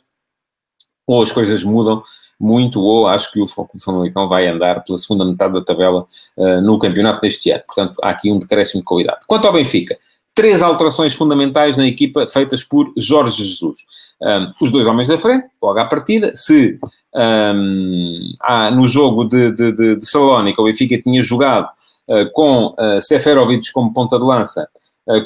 ou 1.07 1.21
as 1.21 1.31
coisas 1.31 1.63
mudam 1.63 2.03
muito, 2.39 2.81
ou 2.81 3.07
acho 3.07 3.31
que 3.31 3.41
o 3.41 3.45
Famalicão 3.79 4.27
vai 4.27 4.47
andar 4.47 4.83
pela 4.83 4.97
segunda 4.97 5.25
metade 5.25 5.53
da 5.53 5.61
tabela 5.61 6.05
uh, 6.37 6.61
no 6.61 6.77
campeonato 6.77 7.21
deste 7.21 7.51
ano. 7.51 7.63
Portanto, 7.65 7.95
há 8.03 8.09
aqui 8.09 8.31
um 8.31 8.39
decréscimo 8.39 8.81
de 8.81 8.85
qualidade. 8.85 9.19
Quanto 9.27 9.47
ao 9.47 9.53
Benfica, 9.53 9.97
três 10.35 10.61
alterações 10.61 11.15
fundamentais 11.15 11.77
na 11.77 11.87
equipa 11.87 12.27
feitas 12.27 12.61
por 12.63 12.91
Jorge 12.97 13.43
Jesus. 13.43 13.79
Um, 14.21 14.51
os 14.61 14.71
dois 14.71 14.85
homens 14.85 15.07
da 15.07 15.17
frente, 15.17 15.47
logo 15.61 15.79
à 15.79 15.85
partida, 15.85 16.35
se 16.35 16.77
um, 17.15 18.11
há, 18.41 18.69
no 18.71 18.87
jogo 18.87 19.23
de, 19.23 19.51
de, 19.51 19.71
de, 19.71 19.95
de 19.95 20.05
Salónica 20.05 20.61
o 20.61 20.65
Benfica 20.65 21.01
tinha 21.01 21.21
jogado 21.21 21.69
uh, 22.09 22.29
com 22.33 22.67
uh, 22.77 22.99
Seferovic 22.99 23.71
como 23.71 23.93
ponta 23.93 24.17
de 24.17 24.25
lança, 24.25 24.67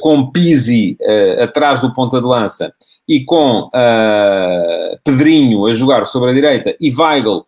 com 0.01 0.29
Pizzi 0.31 0.97
uh, 1.01 1.43
atrás 1.43 1.79
do 1.79 1.93
ponta 1.93 2.19
de 2.19 2.25
lança 2.25 2.73
e 3.07 3.23
com 3.23 3.67
uh, 3.67 4.99
Pedrinho 5.03 5.65
a 5.65 5.73
jogar 5.73 6.05
sobre 6.05 6.31
a 6.31 6.33
direita 6.33 6.75
e 6.79 6.93
Weigl 6.95 7.45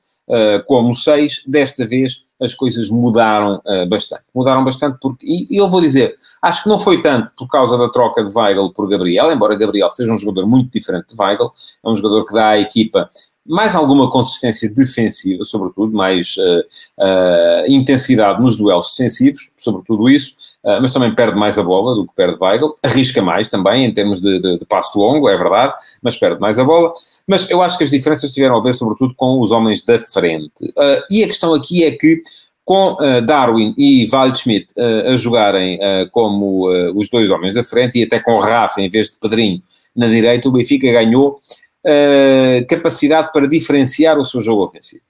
como 0.65 0.95
seis, 0.95 1.43
desta 1.45 1.85
vez 1.85 2.23
as 2.41 2.53
coisas 2.53 2.89
mudaram 2.89 3.61
bastante. 3.89 4.23
Mudaram 4.33 4.63
bastante 4.63 4.97
porque, 5.01 5.25
e, 5.27 5.57
eu 5.57 5.69
vou 5.69 5.81
dizer, 5.81 6.15
acho 6.41 6.63
que 6.63 6.69
não 6.69 6.79
foi 6.79 7.01
tanto 7.01 7.29
por 7.37 7.49
causa 7.49 7.77
da 7.77 7.89
troca 7.89 8.23
de 8.23 8.31
Weigl 8.33 8.71
por 8.71 8.87
Gabriel, 8.87 9.29
embora 9.29 9.57
Gabriel 9.57 9.89
seja 9.89 10.13
um 10.13 10.17
jogador 10.17 10.47
muito 10.47 10.71
diferente 10.71 11.07
de 11.13 11.21
Weigl, 11.21 11.51
é 11.83 11.89
um 11.89 11.95
jogador 11.97 12.25
que 12.25 12.33
dá 12.33 12.47
à 12.49 12.59
equipa 12.59 13.09
mais 13.45 13.75
alguma 13.75 14.09
consistência 14.11 14.69
defensiva, 14.69 15.43
sobretudo, 15.43 15.95
mais 15.95 16.35
uh, 16.37 16.59
uh, 16.99 17.65
intensidade 17.67 18.41
nos 18.41 18.55
duelos 18.55 18.95
defensivos, 18.95 19.51
sobretudo 19.57 20.09
isso, 20.09 20.33
uh, 20.63 20.79
mas 20.81 20.93
também 20.93 21.13
perde 21.15 21.37
mais 21.37 21.57
a 21.57 21.63
bola 21.63 21.95
do 21.95 22.05
que 22.05 22.13
perde 22.15 22.37
Weigl, 22.39 22.75
arrisca 22.83 23.21
mais 23.21 23.49
também 23.49 23.85
em 23.85 23.93
termos 23.93 24.21
de, 24.21 24.39
de, 24.39 24.59
de, 24.59 24.65
passo 24.65 24.97
longo, 24.99 25.27
é 25.27 25.35
verdade, 25.35 25.73
mas 26.01 26.15
perde 26.15 26.39
mais 26.39 26.59
a 26.59 26.63
bola. 26.63 26.93
Mas 27.27 27.49
eu 27.49 27.61
acho 27.61 27.77
que 27.77 27.83
as 27.83 27.89
diferenças 27.89 28.31
tiveram 28.31 28.57
a 28.57 28.61
ver, 28.61 28.73
sobretudo, 28.73 29.13
com 29.15 29.39
os 29.41 29.51
homens 29.51 29.83
da 29.83 29.99
frente. 29.99 30.73
e 31.09 31.23
a 31.23 31.27
questão 31.27 31.53
aqui 31.53 31.83
é 31.83 31.91
que 31.91 32.21
com 32.63 32.93
uh, 32.93 33.21
Darwin 33.21 33.73
e 33.77 34.07
Waldschmidt 34.07 34.73
uh, 34.77 35.11
a 35.11 35.15
jogarem 35.15 35.77
uh, 35.77 36.09
como 36.11 36.67
os 36.95 37.09
dois 37.09 37.29
homens 37.29 37.55
da 37.55 37.63
frente 37.63 37.99
e 37.99 38.03
até 38.03 38.19
com 38.19 38.37
Rafa 38.37 38.79
em 38.79 38.87
vez 38.87 39.09
de 39.09 39.17
Pedrinho 39.17 39.61
na 39.95 40.07
direita, 40.07 40.47
o 40.47 40.51
Benfica 40.51 40.89
ganhou 40.89 41.39
uh, 41.85 42.65
capacidade 42.67 43.31
para 43.31 43.47
diferenciar 43.47 44.17
o 44.17 44.23
seu 44.23 44.41
jogo 44.41 44.63
ofensivo. 44.63 45.03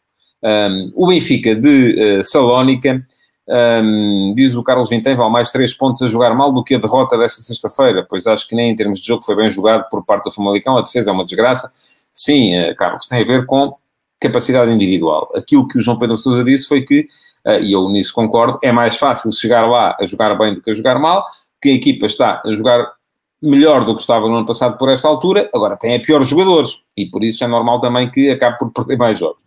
Um, 0.43 0.91
o 0.95 1.07
Benfica 1.07 1.55
de 1.55 2.19
uh, 2.19 2.23
Salónica, 2.23 3.05
um, 3.47 4.33
diz 4.35 4.55
o 4.55 4.63
Carlos 4.63 4.89
Vintém, 4.89 5.15
vale 5.15 5.31
mais 5.31 5.51
três 5.51 5.73
pontos 5.73 6.01
a 6.01 6.07
jogar 6.07 6.33
mal 6.33 6.51
do 6.51 6.63
que 6.63 6.75
a 6.75 6.79
derrota 6.79 7.17
desta 7.17 7.41
sexta-feira, 7.41 8.05
pois 8.09 8.25
acho 8.25 8.47
que 8.47 8.55
nem 8.55 8.71
em 8.71 8.75
termos 8.75 8.99
de 8.99 9.05
jogo 9.05 9.23
foi 9.23 9.35
bem 9.35 9.49
jogado 9.49 9.87
por 9.89 10.03
parte 10.05 10.25
do 10.25 10.31
Famalicão, 10.31 10.77
a 10.77 10.81
defesa 10.81 11.11
é 11.11 11.13
uma 11.13 11.25
desgraça. 11.25 11.71
Sim, 12.13 12.59
uh, 12.59 12.75
Carlos, 12.75 13.07
tem 13.07 13.21
a 13.21 13.25
ver 13.25 13.45
com 13.45 13.75
capacidade 14.19 14.71
individual. 14.71 15.31
Aquilo 15.35 15.67
que 15.67 15.77
o 15.77 15.81
João 15.81 15.97
Pedro 15.97 16.15
Sousa 16.15 16.43
disse 16.43 16.67
foi 16.67 16.81
que, 16.83 17.05
uh, 17.45 17.61
e 17.61 17.71
eu 17.71 17.89
nisso 17.89 18.13
concordo, 18.13 18.59
é 18.63 18.71
mais 18.71 18.97
fácil 18.97 19.31
chegar 19.31 19.67
lá 19.67 19.95
a 19.99 20.05
jogar 20.05 20.35
bem 20.35 20.53
do 20.53 20.61
que 20.61 20.71
a 20.71 20.73
jogar 20.73 20.97
mal, 20.99 21.25
que 21.61 21.69
a 21.69 21.73
equipa 21.73 22.05
está 22.05 22.41
a 22.45 22.51
jogar 22.53 22.91
melhor 23.41 23.83
do 23.83 23.95
que 23.95 24.01
estava 24.01 24.27
no 24.27 24.35
ano 24.35 24.45
passado 24.45 24.77
por 24.77 24.89
esta 24.89 25.07
altura, 25.07 25.49
agora 25.53 25.77
tem 25.77 25.95
a 25.95 25.99
piores 25.99 26.27
jogadores, 26.27 26.81
e 26.95 27.05
por 27.05 27.23
isso 27.23 27.43
é 27.43 27.47
normal 27.47 27.79
também 27.79 28.09
que 28.09 28.29
acabe 28.29 28.57
por 28.59 28.71
perder 28.71 28.97
mais 28.97 29.17
jogos. 29.17 29.41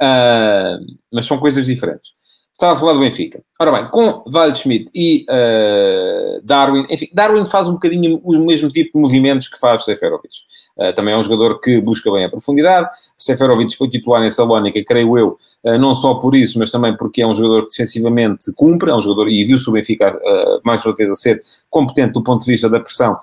Uh, 0.00 0.84
mas 1.12 1.26
são 1.26 1.38
coisas 1.38 1.66
diferentes. 1.66 2.12
Estava 2.56 2.72
a 2.72 2.76
falar 2.76 2.94
do 2.94 3.00
Benfica. 3.00 3.42
Ora 3.60 3.70
bem, 3.70 3.90
com 3.90 4.24
Waldschmidt 4.32 4.90
e 4.94 5.26
uh, 5.28 6.40
Darwin, 6.42 6.86
enfim, 6.88 7.06
Darwin 7.12 7.44
faz 7.44 7.68
um 7.68 7.72
bocadinho 7.72 8.18
o 8.24 8.38
mesmo 8.46 8.70
tipo 8.70 8.92
de 8.94 9.02
movimentos 9.02 9.46
que 9.46 9.58
faz 9.58 9.84
Seferovic. 9.84 10.38
Uh, 10.78 10.90
também 10.94 11.12
é 11.12 11.18
um 11.18 11.22
jogador 11.22 11.60
que 11.60 11.78
busca 11.82 12.10
bem 12.10 12.24
a 12.24 12.30
profundidade. 12.30 12.88
Seferovic 13.14 13.76
foi 13.76 13.90
titular 13.90 14.22
em 14.22 14.30
Salónica, 14.30 14.82
creio 14.82 15.18
eu, 15.18 15.38
não 15.78 15.94
só 15.94 16.14
por 16.14 16.34
isso, 16.34 16.58
mas 16.58 16.70
também 16.70 16.96
porque 16.96 17.22
é 17.22 17.26
um 17.26 17.34
jogador 17.34 17.64
que 17.64 17.70
defensivamente 17.70 18.52
cumpre, 18.54 18.90
é 18.90 18.94
um 18.94 19.00
jogador, 19.00 19.28
e 19.28 19.44
viu-se 19.44 19.68
o 19.68 19.72
Benfica 19.72 20.14
uh, 20.16 20.60
mais 20.64 20.84
uma 20.84 20.94
vez 20.94 21.10
a 21.10 21.14
ser 21.14 21.42
competente 21.68 22.12
do 22.12 22.22
ponto 22.22 22.44
de 22.44 22.50
vista 22.50 22.68
da 22.68 22.80
pressão 22.80 23.18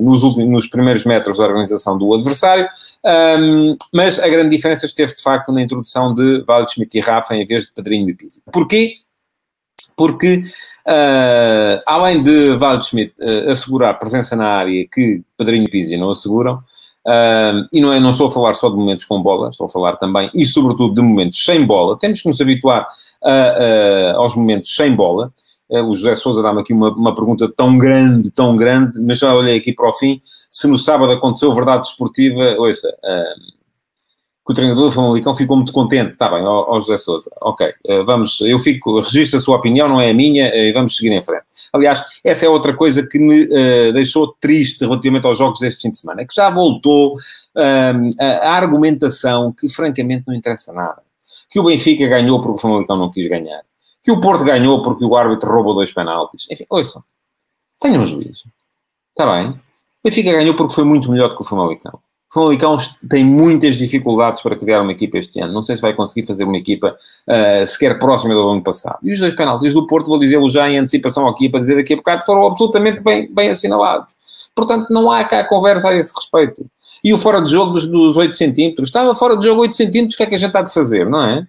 nos, 0.00 0.22
últimos, 0.22 0.50
nos 0.50 0.66
primeiros 0.68 1.04
metros 1.04 1.38
da 1.38 1.44
organização 1.44 1.98
do 1.98 2.12
adversário. 2.14 2.68
Mas 3.92 4.18
a 4.18 4.28
grande 4.28 4.54
diferença 4.54 4.86
esteve 4.86 5.14
de 5.14 5.22
facto 5.22 5.50
na 5.50 5.62
introdução 5.62 6.14
de 6.14 6.44
Waldschmidt 6.46 6.96
e 6.96 7.00
Rafa 7.00 7.34
em 7.34 7.44
vez 7.44 7.66
de 7.66 7.72
Pedrinho 7.72 8.08
e 8.10 8.14
Pizzi. 8.14 8.42
Porquê? 8.52 8.96
porque 9.98 10.42
uh, 10.86 11.82
além 11.84 12.22
de 12.22 12.56
Waldschmidt 12.56 13.12
uh, 13.20 13.50
assegurar 13.50 13.98
presença 13.98 14.36
na 14.36 14.46
área 14.46 14.86
que 14.86 15.22
Pedrinho 15.36 15.64
e 15.64 15.68
Pizzi 15.68 15.96
não 15.96 16.10
asseguram, 16.10 16.62
uh, 17.08 17.66
e 17.72 17.80
não, 17.80 17.92
é, 17.92 17.98
não 17.98 18.10
estou 18.10 18.26
a 18.26 18.30
falar 18.30 18.52
só 18.54 18.68
de 18.68 18.76
momentos 18.76 19.04
com 19.04 19.22
bola, 19.22 19.48
estou 19.48 19.66
a 19.66 19.70
falar 19.70 19.96
também 19.96 20.30
e 20.34 20.44
sobretudo 20.44 20.94
de 20.94 21.00
momentos 21.00 21.42
sem 21.42 21.64
bola, 21.64 21.98
temos 21.98 22.20
que 22.20 22.28
nos 22.28 22.40
habituar 22.40 22.86
aos 24.14 24.36
momentos 24.36 24.74
sem 24.74 24.94
bola. 24.94 25.32
o 25.68 25.92
José 25.94 26.14
Souza 26.14 26.40
dá-me 26.40 26.60
aqui 26.60 26.72
uma, 26.72 26.90
uma 26.90 27.14
pergunta 27.14 27.52
tão 27.56 27.76
grande, 27.76 28.30
tão 28.30 28.54
grande, 28.54 29.00
mas 29.00 29.18
já 29.18 29.34
olhei 29.34 29.56
aqui 29.56 29.72
para 29.72 29.88
o 29.88 29.92
fim. 29.92 30.20
Se 30.48 30.68
no 30.68 30.78
sábado 30.78 31.12
aconteceu 31.12 31.52
verdade 31.52 31.82
desportiva, 31.82 32.54
ouça, 32.58 32.88
que 34.48 34.52
o 34.52 34.54
treinador 34.54 34.86
do 34.86 34.90
Famalicão 34.90 35.34
ficou 35.34 35.58
muito 35.58 35.74
contente. 35.74 36.12
Está 36.12 36.26
bem, 36.30 36.42
ó, 36.42 36.64
ó 36.70 36.80
José 36.80 36.96
Sousa. 36.96 37.30
Ok, 37.42 37.68
uh, 37.68 38.02
vamos, 38.06 38.40
eu 38.40 38.58
fico, 38.58 38.98
registro 38.98 39.36
a 39.36 39.40
sua 39.40 39.58
opinião, 39.58 39.86
não 39.86 40.00
é 40.00 40.08
a 40.08 40.14
minha, 40.14 40.50
uh, 40.50 40.56
e 40.56 40.72
vamos 40.72 40.96
seguir 40.96 41.12
em 41.12 41.22
frente. 41.22 41.44
Aliás, 41.70 42.02
essa 42.24 42.46
é 42.46 42.48
outra 42.48 42.74
coisa 42.74 43.06
que 43.06 43.18
me 43.18 43.44
uh, 43.44 43.92
deixou 43.92 44.34
triste 44.40 44.86
relativamente 44.86 45.26
aos 45.26 45.36
jogos 45.36 45.58
deste 45.58 45.82
fim 45.82 45.90
de 45.90 45.98
semana, 45.98 46.22
é 46.22 46.24
que 46.24 46.34
já 46.34 46.48
voltou 46.48 47.18
a, 47.54 48.48
a 48.48 48.52
argumentação 48.52 49.52
que 49.52 49.68
francamente 49.68 50.24
não 50.26 50.34
interessa 50.34 50.72
nada. 50.72 51.02
Que 51.50 51.60
o 51.60 51.64
Benfica 51.64 52.06
ganhou 52.06 52.40
porque 52.40 52.54
o 52.54 52.58
Famalicão 52.58 52.96
não 52.96 53.10
quis 53.10 53.28
ganhar. 53.28 53.60
Que 54.02 54.10
o 54.10 54.18
Porto 54.18 54.44
ganhou 54.44 54.80
porque 54.80 55.04
o 55.04 55.14
árbitro 55.14 55.52
roubou 55.52 55.74
dois 55.74 55.92
penaltis. 55.92 56.46
Enfim, 56.50 56.64
ouçam, 56.70 57.02
tenham 57.78 58.00
um 58.00 58.06
juízo. 58.06 58.44
Está 59.10 59.30
bem? 59.30 59.50
O 59.50 59.60
Benfica 60.04 60.32
ganhou 60.32 60.54
porque 60.54 60.72
foi 60.72 60.84
muito 60.84 61.10
melhor 61.10 61.28
do 61.28 61.36
que 61.36 61.42
o 61.42 61.46
Famalicão. 61.46 62.00
O 62.30 62.34
Famalicão 62.34 62.76
tem 63.08 63.24
muitas 63.24 63.76
dificuldades 63.76 64.42
para 64.42 64.54
criar 64.54 64.82
uma 64.82 64.92
equipa 64.92 65.16
este 65.16 65.40
ano. 65.40 65.52
Não 65.52 65.62
sei 65.62 65.76
se 65.76 65.82
vai 65.82 65.94
conseguir 65.94 66.26
fazer 66.26 66.44
uma 66.44 66.58
equipa 66.58 66.94
uh, 67.26 67.66
sequer 67.66 67.98
próxima 67.98 68.34
do 68.34 68.48
ano 68.48 68.62
passado. 68.62 68.98
E 69.02 69.12
os 69.12 69.18
dois 69.18 69.34
penaltis 69.34 69.72
do 69.72 69.86
Porto, 69.86 70.08
vou 70.08 70.18
dizê-lo 70.18 70.48
já 70.50 70.68
em 70.68 70.78
antecipação 70.78 71.26
aqui, 71.26 71.48
para 71.48 71.60
dizer 71.60 71.76
daqui 71.76 71.94
a 71.94 71.96
bocado, 71.96 72.24
foram 72.26 72.46
absolutamente 72.46 73.02
bem, 73.02 73.32
bem 73.32 73.48
assinalados. 73.48 74.14
Portanto, 74.54 74.88
não 74.90 75.10
há 75.10 75.24
cá 75.24 75.42
conversa 75.44 75.88
a 75.88 75.96
esse 75.96 76.12
respeito. 76.14 76.66
E 77.02 77.14
o 77.14 77.18
fora 77.18 77.40
de 77.40 77.50
jogo 77.50 77.72
dos, 77.72 77.86
dos 77.86 78.16
8 78.16 78.34
centímetros. 78.34 78.88
Estava 78.88 79.14
fora 79.14 79.34
de 79.34 79.44
jogo 79.44 79.62
8 79.62 79.74
centímetros, 79.74 80.14
o 80.14 80.16
que 80.18 80.22
é 80.24 80.26
que 80.26 80.34
a 80.34 80.38
gente 80.38 80.48
está 80.48 80.60
de 80.60 80.72
fazer, 80.72 81.08
não 81.08 81.22
é? 81.22 81.46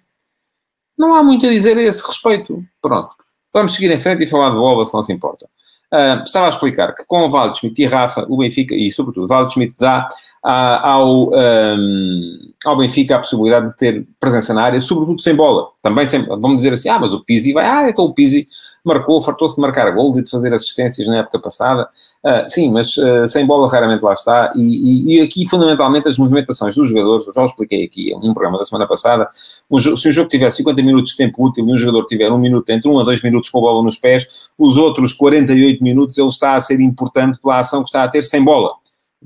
Não 0.98 1.14
há 1.14 1.22
muito 1.22 1.44
a 1.44 1.50
dizer 1.50 1.76
a 1.76 1.82
esse 1.82 2.06
respeito. 2.06 2.64
Pronto. 2.80 3.10
Vamos 3.52 3.74
seguir 3.74 3.90
em 3.90 3.98
frente 3.98 4.22
e 4.22 4.26
falar 4.26 4.50
de 4.50 4.56
bola, 4.56 4.84
se 4.84 4.94
não 4.94 5.02
se 5.02 5.12
importa. 5.12 5.46
Uh, 5.92 6.22
estava 6.22 6.46
a 6.46 6.48
explicar 6.50 6.94
que 6.94 7.04
com 7.04 7.26
o 7.26 7.30
Waldschmidt 7.30 7.82
e 7.82 7.86
Rafa, 7.86 8.24
o 8.28 8.36
Benfica, 8.36 8.74
e 8.74 8.92
sobretudo 8.92 9.28
Waldschmidt 9.28 9.74
dá 9.78 10.08
ao, 10.42 11.30
um, 11.30 12.52
ao 12.64 12.76
Benfica 12.76 13.16
a 13.16 13.18
possibilidade 13.18 13.66
de 13.66 13.76
ter 13.76 14.06
presença 14.18 14.54
na 14.54 14.62
área, 14.62 14.80
sobretudo 14.80 15.20
sem 15.20 15.34
bola. 15.34 15.68
Também 15.82 16.06
sem, 16.06 16.24
vamos 16.26 16.56
dizer 16.56 16.72
assim, 16.72 16.88
ah, 16.88 16.98
mas 16.98 17.12
o 17.12 17.24
Pizzi 17.24 17.52
vai, 17.52 17.66
ah, 17.66 17.88
então 17.88 18.04
o 18.04 18.14
Pizzi 18.14 18.46
marcou, 18.84 19.20
fartou-se 19.20 19.54
de 19.54 19.60
marcar 19.60 19.90
gols 19.90 20.16
e 20.16 20.22
de 20.22 20.30
fazer 20.30 20.52
assistências 20.52 21.06
na 21.08 21.18
época 21.18 21.38
passada. 21.38 21.88
Uh, 22.24 22.48
sim, 22.48 22.70
mas 22.70 22.96
uh, 22.96 23.26
sem 23.26 23.46
bola 23.46 23.68
raramente 23.70 24.04
lá 24.04 24.12
está. 24.12 24.52
E, 24.54 24.60
e, 24.60 25.16
e, 25.16 25.20
aqui, 25.20 25.48
fundamentalmente, 25.48 26.08
as 26.08 26.18
movimentações 26.18 26.74
dos 26.74 26.88
jogadores, 26.88 27.26
eu 27.26 27.32
já 27.32 27.44
expliquei 27.44 27.84
aqui 27.84 28.14
um 28.14 28.32
programa 28.32 28.58
da 28.58 28.64
semana 28.64 28.86
passada, 28.86 29.28
um, 29.70 29.78
se 29.78 30.08
o 30.08 30.12
jogo 30.12 30.28
tiver 30.28 30.50
50 30.50 30.82
minutos 30.82 31.12
de 31.12 31.16
tempo 31.16 31.44
útil 31.44 31.66
e 31.66 31.72
um 31.72 31.76
jogador 31.76 32.04
tiver 32.06 32.30
um 32.30 32.38
minuto, 32.38 32.68
entre 32.70 32.88
um 32.88 32.98
a 32.98 33.04
dois 33.04 33.22
minutos 33.22 33.50
com 33.50 33.58
a 33.58 33.62
bola 33.62 33.82
nos 33.82 33.96
pés, 33.96 34.50
os 34.58 34.76
outros 34.76 35.12
48 35.12 35.82
minutos 35.82 36.16
ele 36.16 36.28
está 36.28 36.54
a 36.54 36.60
ser 36.60 36.80
importante 36.80 37.38
pela 37.40 37.58
ação 37.58 37.82
que 37.82 37.88
está 37.88 38.04
a 38.04 38.08
ter 38.08 38.22
sem 38.22 38.42
bola. 38.44 38.74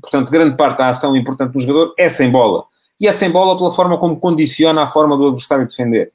Portanto, 0.01 0.31
grande 0.31 0.57
parte 0.57 0.79
da 0.79 0.89
ação 0.89 1.17
importante 1.17 1.53
do 1.53 1.61
jogador 1.61 1.95
é 1.97 2.09
sem 2.09 2.31
bola. 2.31 2.65
E 3.01 3.09
é 3.09 3.13
sem 3.13 3.31
bola 3.31 3.57
pela 3.57 3.71
forma 3.71 3.99
como 3.99 4.19
condiciona 4.19 4.83
a 4.83 4.87
forma 4.87 5.17
do 5.17 5.29
adversário 5.29 5.67
defender. 5.67 6.13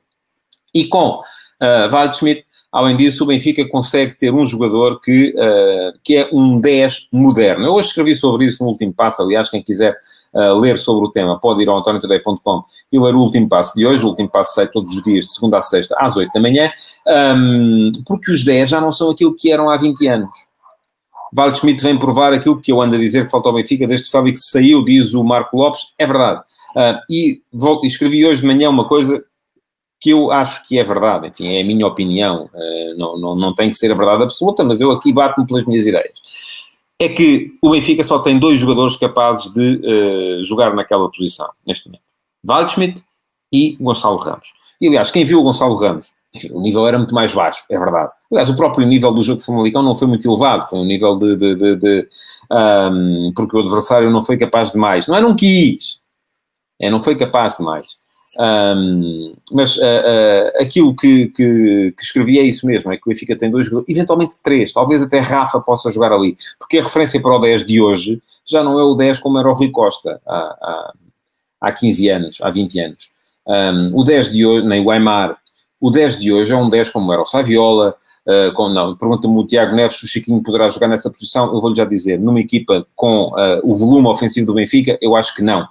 E 0.74 0.86
com 0.86 1.20
uh, 1.20 1.92
Waldschmidt, 1.92 2.46
além 2.72 2.96
disso, 2.96 3.24
o 3.24 3.28
Benfica 3.28 3.68
consegue 3.68 4.16
ter 4.16 4.34
um 4.34 4.46
jogador 4.46 5.00
que, 5.02 5.34
uh, 5.36 6.00
que 6.04 6.18
é 6.18 6.30
um 6.32 6.60
10 6.60 7.10
moderno. 7.12 7.66
Eu 7.66 7.74
hoje 7.74 7.90
escrevi 7.90 8.16
sobre 8.16 8.46
isso 8.46 8.64
no 8.64 8.70
último 8.70 8.94
passo, 8.94 9.22
aliás, 9.22 9.50
quem 9.50 9.64
quiser 9.64 9.98
uh, 10.34 10.54
ler 10.60 10.78
sobre 10.78 11.08
o 11.08 11.12
tema 11.12 11.40
pode 11.40 11.64
ir 11.64 11.70
ao 11.70 11.78
antoniotoday.com 11.80 12.64
e 12.92 13.00
ler 13.00 13.16
o 13.16 13.20
último 13.20 13.50
passo 13.50 13.76
de 13.76 13.86
hoje. 13.86 14.04
O 14.06 14.10
último 14.10 14.30
passo 14.30 14.54
sai 14.54 14.68
todos 14.68 14.94
os 14.96 15.04
dias, 15.04 15.26
de 15.26 15.34
segunda 15.34 15.58
a 15.58 15.62
sexta, 15.62 15.96
às 16.00 16.16
8 16.16 16.32
da 16.32 16.40
manhã, 16.40 16.72
um, 17.36 17.92
porque 18.06 18.32
os 18.32 18.44
10 18.44 18.70
já 18.70 18.80
não 18.80 18.92
são 18.92 19.10
aquilo 19.10 19.36
que 19.36 19.52
eram 19.52 19.70
há 19.70 19.78
20 19.78 20.08
anos. 20.08 20.50
Waldschmidt 21.36 21.84
vem 21.84 21.98
provar 21.98 22.34
aquilo 22.34 22.60
que 22.60 22.72
eu 22.72 22.82
ando 22.82 22.96
a 22.96 23.00
dizer 23.00 23.26
que 23.26 23.32
falta 23.32 23.50
ao 23.50 23.56
Benfica, 23.56 23.88
desde 23.88 24.06
que 24.06 24.12
Fábio 24.12 24.34
que 24.34 24.40
saiu, 24.40 24.84
diz 24.84 25.14
o 25.14 25.24
Marco 25.24 25.58
Lopes, 25.58 25.94
é 25.98 26.06
verdade. 26.06 26.42
Uh, 26.76 27.00
e 27.10 27.42
volto, 27.52 27.86
escrevi 27.86 28.26
hoje 28.26 28.42
de 28.42 28.48
manhã 28.48 28.70
uma 28.70 28.88
coisa 28.88 29.24
que 30.00 30.12
eu 30.12 30.32
acho 30.32 30.66
que 30.68 30.80
é 30.80 30.84
verdade, 30.84 31.28
enfim, 31.28 31.48
é 31.48 31.62
a 31.62 31.66
minha 31.66 31.86
opinião, 31.86 32.50
uh, 32.54 32.98
não, 32.98 33.20
não, 33.20 33.36
não 33.36 33.54
tem 33.54 33.70
que 33.70 33.76
ser 33.76 33.92
a 33.92 33.96
verdade 33.96 34.24
absoluta, 34.24 34.64
mas 34.64 34.80
eu 34.80 34.92
aqui 34.92 35.12
bato-me 35.12 35.46
pelas 35.46 35.66
minhas 35.66 35.86
ideias. 35.86 36.14
É 36.98 37.10
que 37.10 37.54
o 37.62 37.72
Benfica 37.72 38.04
só 38.04 38.20
tem 38.20 38.40
dois 38.40 38.60
jogadores 38.60 38.96
capazes 38.96 39.54
de 39.54 39.82
uh, 39.84 40.44
jogar 40.44 40.74
naquela 40.74 41.10
posição, 41.12 41.50
neste 41.66 41.88
momento. 41.88 42.04
Waldschmidt 42.46 43.04
e 43.52 43.76
Gonçalo 43.80 44.18
Ramos. 44.18 44.54
E, 44.80 44.88
aliás, 44.88 45.12
quem 45.12 45.26
viu 45.26 45.40
o 45.40 45.44
Gonçalo 45.44 45.76
Ramos 45.76 46.14
enfim, 46.34 46.50
o 46.52 46.62
nível 46.62 46.88
era 46.88 46.98
muito 46.98 47.14
mais 47.14 47.34
baixo, 47.34 47.66
é 47.70 47.78
verdade. 47.78 48.12
Aliás, 48.32 48.50
o 48.50 48.56
próprio 48.56 48.86
nível 48.86 49.12
do 49.12 49.22
jogo 49.22 49.40
de 49.40 49.46
Famalicão 49.46 49.82
não 49.82 49.96
foi 49.96 50.08
muito 50.08 50.30
elevado, 50.30 50.68
foi 50.70 50.80
um 50.80 50.86
nível 50.86 51.18
de. 51.18 51.36
de, 51.36 51.56
de, 51.56 51.76
de 51.76 52.08
um, 52.52 53.32
porque 53.36 53.58
o 53.58 53.60
adversário 53.60 54.12
não 54.12 54.22
foi 54.22 54.38
capaz 54.38 54.72
de 54.72 54.78
mais. 54.78 55.08
Não 55.08 55.16
é, 55.16 55.22
não 55.22 55.36
quis, 55.36 56.00
é, 56.80 56.90
não 56.90 57.02
foi 57.02 57.16
capaz 57.16 57.58
de 57.58 57.64
mais. 57.64 57.98
Um, 58.38 59.34
mas 59.54 59.76
uh, 59.78 59.82
uh, 59.82 60.62
aquilo 60.62 60.96
que, 60.96 61.28
que, 61.28 61.94
que, 61.98 62.04
escrevi 62.04 62.38
é 62.38 62.44
isso 62.44 62.68
mesmo: 62.68 62.92
é 62.92 62.98
que 62.98 63.02
o 63.08 63.10
Benfica 63.10 63.36
tem 63.36 63.50
dois 63.50 63.66
jogadores, 63.66 63.90
eventualmente 63.90 64.36
três, 64.44 64.72
talvez 64.72 65.02
até 65.02 65.20
Rafa 65.20 65.60
possa 65.60 65.90
jogar 65.90 66.12
ali, 66.12 66.38
porque 66.60 66.78
a 66.78 66.84
referência 66.84 67.20
para 67.20 67.36
o 67.36 67.40
10 67.40 67.66
de 67.66 67.82
hoje 67.82 68.22
já 68.46 68.64
não 68.64 68.80
é 68.80 68.84
o 68.84 68.94
10 68.94 69.20
como 69.20 69.40
era 69.40 69.50
o 69.50 69.54
Rui 69.54 69.72
Costa 69.72 70.22
há, 70.28 70.38
há, 70.38 70.94
há 71.62 71.72
15 71.72 72.10
anos, 72.10 72.38
há 72.42 72.52
20 72.52 72.80
anos. 72.80 73.10
Um, 73.48 74.00
o 74.00 74.04
10 74.04 74.32
de 74.32 74.46
hoje, 74.46 74.68
nem 74.68 74.86
o 74.86 74.92
Aymar, 74.92 75.36
o 75.82 75.90
10 75.90 76.20
de 76.20 76.32
hoje 76.32 76.54
é 76.54 76.56
um 76.56 76.70
10 76.70 76.92
como 76.92 77.12
era 77.12 77.24
o 77.24 77.26
Saviola, 77.26 77.96
uh, 78.28 78.54
com, 78.54 78.70
não, 78.70 78.96
pergunta-me 78.96 79.40
o 79.40 79.46
Tiago 79.48 79.76
Neves 79.76 79.98
se 79.98 80.06
o 80.06 80.08
Chiquinho 80.08 80.44
poderá 80.44 80.70
jogar 80.70 80.88
nessa 80.88 81.10
posição, 81.10 81.52
eu 81.52 81.60
vou-lhe 81.60 81.76
já 81.76 81.86
dizer, 81.86 82.20
numa 82.20 82.40
equipa 82.40 82.86
com 82.96 83.32
o 83.64 83.76
volume 83.76 84.08
ofensivo 84.08 84.46
do 84.46 84.54
Benfica, 84.54 85.00
eu 85.02 85.16
acho 85.16 85.34
que 85.34 85.42
não. 85.42 85.68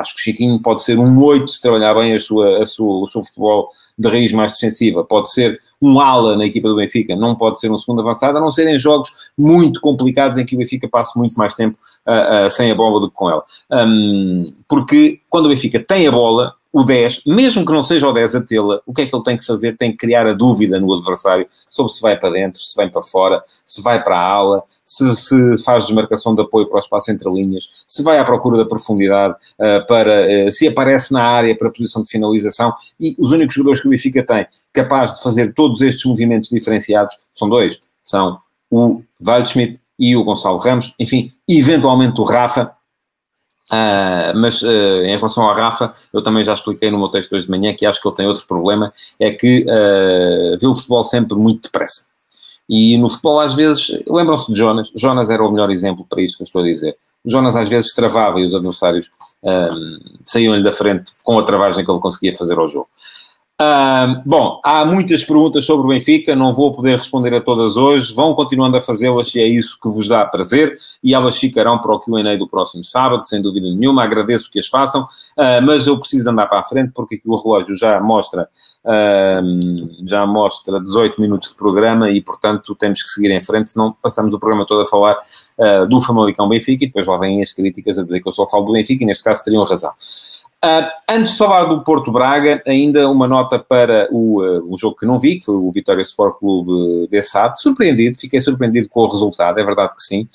Acho 0.00 0.14
que 0.14 0.20
o 0.20 0.24
Chiquinho 0.24 0.60
pode 0.60 0.82
ser 0.82 0.98
um 0.98 1.22
8 1.22 1.50
se 1.50 1.60
trabalhar 1.60 1.94
bem 1.94 2.14
a 2.14 2.18
sua, 2.18 2.62
a 2.62 2.66
sua, 2.66 3.02
o 3.02 3.06
seu 3.06 3.22
futebol 3.22 3.68
de 3.98 4.08
raiz 4.08 4.32
mais 4.32 4.54
defensiva. 4.54 5.04
Pode 5.04 5.30
ser 5.30 5.60
um 5.80 6.00
ala 6.00 6.36
na 6.36 6.46
equipa 6.46 6.68
do 6.68 6.76
Benfica, 6.76 7.14
não 7.14 7.34
pode 7.34 7.58
ser 7.58 7.70
um 7.70 7.78
segundo 7.78 8.00
avançado, 8.00 8.38
a 8.38 8.40
não 8.40 8.50
ser 8.50 8.66
em 8.66 8.78
jogos 8.78 9.10
muito 9.36 9.80
complicados 9.80 10.38
em 10.38 10.44
que 10.44 10.54
o 10.54 10.58
Benfica 10.58 10.88
passe 10.88 11.18
muito 11.18 11.34
mais 11.34 11.54
tempo 11.54 11.78
uh, 12.06 12.46
uh, 12.46 12.50
sem 12.50 12.70
a 12.70 12.74
bola 12.74 13.00
do 13.00 13.10
que 13.10 13.16
com 13.16 13.30
ela. 13.30 13.44
Um, 13.70 14.44
porque 14.68 15.20
quando 15.28 15.46
o 15.46 15.48
Benfica 15.48 15.78
tem 15.78 16.06
a 16.06 16.12
bola, 16.12 16.54
o 16.72 16.84
10, 16.84 17.22
mesmo 17.26 17.66
que 17.66 17.72
não 17.72 17.82
seja 17.82 18.08
o 18.08 18.12
10 18.12 18.36
a 18.36 18.40
tê-la, 18.42 18.80
o 18.86 18.92
que 18.92 19.02
é 19.02 19.06
que 19.06 19.14
ele 19.14 19.24
tem 19.24 19.36
que 19.36 19.44
fazer? 19.44 19.76
Tem 19.76 19.90
que 19.90 19.96
criar 19.96 20.26
a 20.26 20.32
dúvida 20.32 20.78
no 20.78 20.92
adversário 20.94 21.46
sobre 21.68 21.92
se 21.92 22.00
vai 22.00 22.16
para 22.16 22.30
dentro, 22.30 22.60
se 22.60 22.76
vai 22.76 22.88
para 22.88 23.02
fora, 23.02 23.42
se 23.64 23.82
vai 23.82 24.02
para 24.02 24.16
a 24.16 24.24
ala, 24.24 24.62
se, 24.84 25.12
se 25.16 25.58
faz 25.64 25.86
desmarcação 25.86 26.34
de 26.34 26.42
apoio 26.42 26.66
para 26.66 26.76
o 26.76 26.78
espaço 26.78 27.10
entre 27.10 27.28
linhas, 27.28 27.84
se 27.88 28.02
vai 28.04 28.18
à 28.18 28.24
procura 28.24 28.56
da 28.56 28.64
profundidade, 28.64 29.34
uh, 29.34 29.86
para, 29.86 30.46
uh, 30.46 30.52
se 30.52 30.68
aparece 30.68 31.12
na 31.12 31.24
área 31.24 31.56
para 31.56 31.68
a 31.68 31.72
posição 31.72 32.02
de 32.02 32.08
finalização. 32.08 32.72
E 33.00 33.16
os 33.18 33.32
únicos 33.32 33.54
jogadores 33.54 33.80
que 33.80 33.88
o 33.88 33.90
Benfica 33.90 34.24
tem 34.24 34.46
capaz 34.72 35.14
de 35.14 35.22
fazer 35.22 35.52
todos 35.54 35.80
estes 35.80 36.04
movimentos 36.04 36.50
diferenciados 36.50 37.16
são 37.34 37.48
dois: 37.48 37.80
são 38.04 38.38
o 38.70 39.02
Waldschmidt 39.20 39.80
e 39.98 40.16
o 40.16 40.24
Gonçalo 40.24 40.56
Ramos, 40.56 40.94
enfim, 40.98 41.32
eventualmente 41.48 42.18
o 42.20 42.24
Rafa, 42.24 42.72
Uh, 43.72 44.36
mas 44.36 44.62
uh, 44.62 45.04
em 45.04 45.16
relação 45.16 45.44
ao 45.44 45.54
Rafa, 45.54 45.92
eu 46.12 46.22
também 46.22 46.42
já 46.42 46.52
expliquei 46.52 46.90
no 46.90 46.98
meu 46.98 47.08
texto 47.08 47.32
hoje 47.34 47.44
de 47.44 47.50
manhã 47.50 47.72
que 47.72 47.86
acho 47.86 48.00
que 48.00 48.08
ele 48.08 48.16
tem 48.16 48.26
outro 48.26 48.46
problema, 48.46 48.92
é 49.18 49.30
que 49.30 49.62
uh, 49.62 50.58
vê 50.58 50.66
o 50.66 50.74
futebol 50.74 51.04
sempre 51.04 51.36
muito 51.36 51.62
depressa. 51.62 52.06
E 52.68 52.96
no 52.98 53.08
futebol, 53.08 53.40
às 53.40 53.54
vezes, 53.54 53.88
lembram-se 54.08 54.50
de 54.50 54.58
Jonas, 54.58 54.92
Jonas 54.94 55.30
era 55.30 55.42
o 55.42 55.50
melhor 55.50 55.70
exemplo 55.70 56.04
para 56.08 56.22
isso 56.22 56.36
que 56.36 56.42
eu 56.42 56.44
estou 56.44 56.62
a 56.62 56.64
dizer. 56.64 56.96
Jonas 57.24 57.56
às 57.56 57.68
vezes 57.68 57.94
travava 57.94 58.40
e 58.40 58.46
os 58.46 58.54
adversários 58.54 59.10
saíam-lhe 60.24 60.62
da 60.62 60.72
frente 60.72 61.12
com 61.24 61.38
a 61.38 61.42
travagem 61.42 61.84
que 61.84 61.90
ele 61.90 61.98
conseguia 61.98 62.34
fazer 62.34 62.56
ao 62.56 62.68
jogo 62.68 62.88
bom, 64.24 64.58
há 64.64 64.86
muitas 64.86 65.22
perguntas 65.22 65.66
sobre 65.66 65.86
o 65.86 65.90
Benfica, 65.90 66.34
não 66.34 66.54
vou 66.54 66.72
poder 66.72 66.96
responder 66.96 67.34
a 67.34 67.40
todas 67.42 67.76
hoje, 67.76 68.14
vão 68.14 68.34
continuando 68.34 68.76
a 68.78 68.80
fazê-las 68.80 69.34
e 69.34 69.40
é 69.40 69.46
isso 69.46 69.78
que 69.80 69.88
vos 69.88 70.08
dá 70.08 70.24
prazer. 70.24 70.74
E 71.02 71.14
elas 71.14 71.36
ficarão 71.36 71.78
para 71.78 71.94
o 71.94 71.98
Q&A 71.98 72.36
do 72.36 72.48
próximo 72.48 72.82
sábado, 72.84 73.22
sem 73.22 73.42
dúvida 73.42 73.68
nenhuma, 73.68 74.02
agradeço 74.02 74.50
que 74.50 74.58
as 74.58 74.66
façam, 74.66 75.02
uh, 75.02 75.62
mas 75.62 75.86
eu 75.86 75.98
preciso 75.98 76.30
andar 76.30 76.46
para 76.46 76.60
a 76.60 76.64
frente 76.64 76.92
porque 76.94 77.16
aqui 77.16 77.28
o 77.28 77.36
relógio 77.36 77.76
já 77.76 78.00
mostra, 78.00 78.48
uh, 78.84 80.06
já 80.06 80.24
mostra 80.24 80.80
18 80.80 81.20
minutos 81.20 81.50
de 81.50 81.54
programa 81.54 82.10
e, 82.10 82.22
portanto, 82.22 82.74
temos 82.74 83.02
que 83.02 83.10
seguir 83.10 83.30
em 83.30 83.42
frente, 83.42 83.70
senão 83.70 83.94
passamos 84.00 84.32
o 84.32 84.38
programa 84.38 84.64
todo 84.64 84.80
a 84.80 84.86
falar 84.86 85.16
uh, 85.58 85.86
do 85.86 86.00
Famalicão 86.00 86.48
Benfica 86.48 86.84
e 86.84 86.86
depois 86.86 87.06
lá 87.06 87.18
vêm 87.18 87.42
as 87.42 87.52
críticas 87.52 87.98
a 87.98 88.04
dizer 88.04 88.20
que 88.20 88.28
eu 88.28 88.32
só 88.32 88.48
falo 88.48 88.64
do 88.64 88.72
Benfica 88.72 89.02
e 89.04 89.06
neste 89.06 89.22
caso 89.22 89.44
teriam 89.44 89.64
razão. 89.64 89.92
Uh, 90.62 90.84
antes 91.08 91.32
de 91.32 91.38
falar 91.38 91.64
do 91.64 91.82
Porto 91.82 92.12
Braga, 92.12 92.62
ainda 92.66 93.08
uma 93.08 93.26
nota 93.26 93.58
para 93.58 94.08
o, 94.12 94.42
uh, 94.42 94.76
jogo 94.76 94.94
que 94.94 95.06
não 95.06 95.18
vi, 95.18 95.38
que 95.38 95.44
foi 95.46 95.54
o 95.54 95.72
Vitória 95.72 96.02
Sport 96.02 96.38
Clube 96.38 97.08
Bessade. 97.08 97.58
Surpreendido, 97.60 98.20
fiquei 98.20 98.38
surpreendido 98.40 98.88
com 98.90 99.00
o 99.00 99.06
resultado, 99.06 99.58
é 99.58 99.64
verdade 99.64 99.96
que 99.96 100.02
sim. 100.02 100.28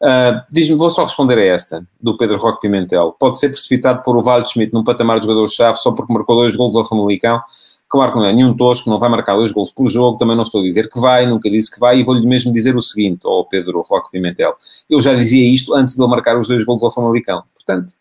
Uh, 0.00 0.40
Diz-me, 0.48 0.76
vou 0.76 0.88
só 0.90 1.02
responder 1.02 1.38
a 1.38 1.44
esta, 1.44 1.84
do 2.00 2.16
Pedro 2.16 2.38
Roque 2.38 2.60
Pimentel. 2.60 3.16
Pode 3.18 3.36
ser 3.36 3.48
precipitado 3.48 4.00
por 4.04 4.16
o 4.16 4.22
Waldschmidt 4.22 4.72
num 4.72 4.84
patamar 4.84 5.18
de 5.18 5.26
jogador-chave 5.26 5.76
só 5.78 5.90
porque 5.90 6.12
marcou 6.12 6.36
dois 6.36 6.54
golos 6.54 6.76
ao 6.76 6.84
Famalicão? 6.84 7.42
Claro 7.88 8.12
que 8.12 8.18
não 8.18 8.26
é 8.26 8.32
nenhum 8.32 8.54
tosco, 8.54 8.88
não 8.88 8.98
vai 9.00 9.08
marcar 9.08 9.34
dois 9.34 9.50
golos 9.50 9.72
por 9.72 9.88
jogo, 9.88 10.18
também 10.18 10.36
não 10.36 10.44
estou 10.44 10.60
a 10.60 10.64
dizer 10.64 10.88
que 10.88 11.00
vai, 11.00 11.26
nunca 11.26 11.50
disse 11.50 11.68
que 11.68 11.80
vai, 11.80 11.98
e 11.98 12.04
vou-lhe 12.04 12.24
mesmo 12.28 12.52
dizer 12.52 12.76
o 12.76 12.82
seguinte, 12.82 13.26
ao 13.26 13.44
Pedro 13.46 13.80
Roque 13.80 14.12
Pimentel. 14.12 14.54
Eu 14.88 15.00
já 15.00 15.14
dizia 15.14 15.52
isto 15.52 15.74
antes 15.74 15.96
de 15.96 16.00
ele 16.00 16.10
marcar 16.10 16.38
os 16.38 16.46
dois 16.46 16.62
golos 16.64 16.84
ao 16.84 16.92
Famalicão. 16.92 17.42
Portanto, 17.54 17.92